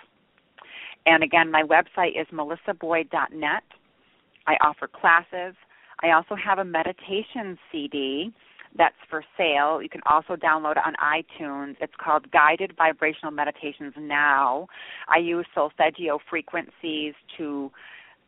[1.05, 3.63] And again, my website is melissaboyd.net.
[4.47, 5.55] I offer classes.
[6.01, 8.33] I also have a meditation CD
[8.77, 9.81] that's for sale.
[9.81, 11.75] You can also download it on iTunes.
[11.81, 14.67] It's called Guided Vibrational Meditations Now.
[15.07, 17.71] I use solfeggio frequencies to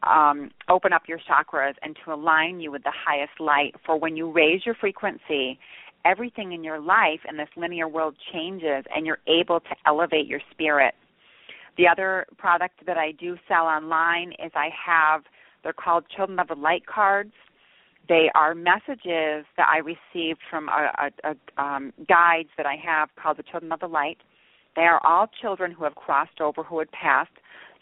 [0.03, 3.75] um, open up your chakras and to align you with the highest light.
[3.85, 5.59] For when you raise your frequency,
[6.05, 10.39] everything in your life in this linear world changes and you're able to elevate your
[10.51, 10.93] spirit.
[11.77, 15.23] The other product that I do sell online is I have,
[15.63, 17.31] they're called Children of the Light cards.
[18.07, 20.91] They are messages that I received from a,
[21.23, 24.17] a, a um, guides that I have called the Children of the Light.
[24.75, 27.31] They are all children who have crossed over, who had passed.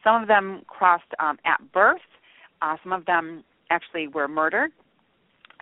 [0.07, 1.99] Some of them crossed um, at birth.
[2.61, 4.71] Uh, some of them actually were murdered.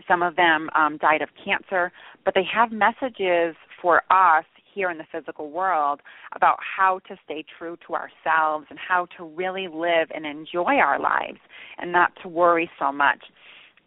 [0.07, 1.91] Some of them um, died of cancer.
[2.23, 6.01] But they have messages for us here in the physical world
[6.35, 10.99] about how to stay true to ourselves and how to really live and enjoy our
[10.99, 11.39] lives
[11.79, 13.23] and not to worry so much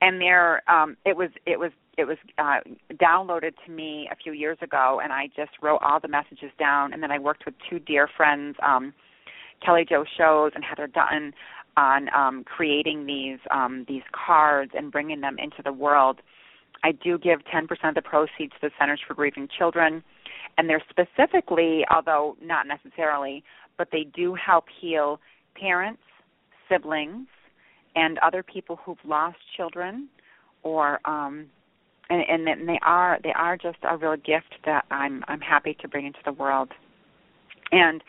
[0.01, 2.61] and there um it was it was it was uh
[2.95, 6.95] downloaded to me a few years ago and I just wrote all the messages down
[6.95, 8.95] and then I worked with two dear friends um
[9.65, 11.33] Kelly Joe Shows and Heather Dutton
[11.77, 16.21] on um creating these um these cards and bringing them into the world.
[16.85, 20.03] I do give 10% of the proceeds to the Centers for Grieving Children
[20.57, 23.45] and they're specifically although not necessarily
[23.77, 25.21] but they do help heal
[25.55, 26.03] parents,
[26.69, 27.27] siblings,
[27.95, 30.09] and other people who've lost children
[30.63, 31.47] or um
[32.11, 35.89] and and they are they are just a real gift that I'm I'm happy to
[35.89, 36.71] bring into the world.
[37.71, 38.03] And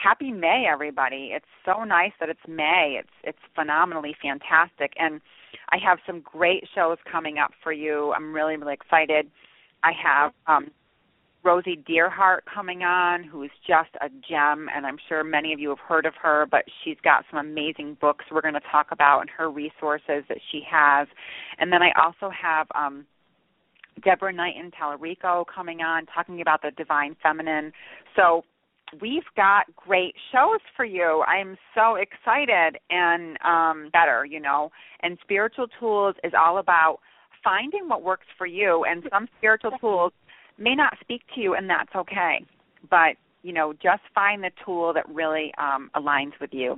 [0.00, 1.30] happy May everybody.
[1.32, 2.96] It's so nice that it's May.
[2.98, 5.20] It's it's phenomenally fantastic and
[5.70, 8.12] I have some great shows coming up for you.
[8.16, 9.30] I'm really really excited.
[9.82, 10.70] I have um
[11.46, 15.68] Rosie Dearhart coming on, who is just a gem, and I'm sure many of you
[15.68, 19.20] have heard of her, but she's got some amazing books we're going to talk about
[19.20, 21.06] and her resources that she has.
[21.58, 23.06] And then I also have um,
[24.02, 27.72] Deborah Knight and Tallarico coming on, talking about the divine feminine.
[28.16, 28.42] So
[29.00, 31.24] we've got great shows for you.
[31.26, 34.70] I'm so excited and um, better, you know.
[35.02, 36.98] And spiritual tools is all about
[37.42, 40.12] finding what works for you, and some spiritual tools
[40.58, 42.44] may not speak to you, and that's okay.
[42.88, 46.76] But you know, just find the tool that really um, aligns with you.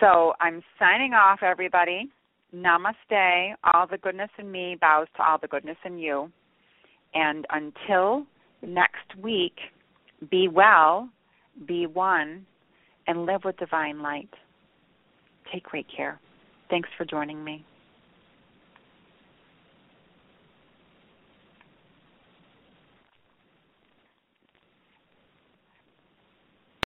[0.00, 2.08] So I'm signing off, everybody.
[2.54, 3.54] Namaste.
[3.64, 6.30] All the goodness in me bows to all the goodness in you.
[7.14, 8.26] And until
[8.62, 9.54] next week,
[10.30, 11.08] be well,
[11.66, 12.46] be one,
[13.06, 14.30] and live with divine light.
[15.52, 16.20] Take great care.
[16.70, 17.64] Thanks for joining me.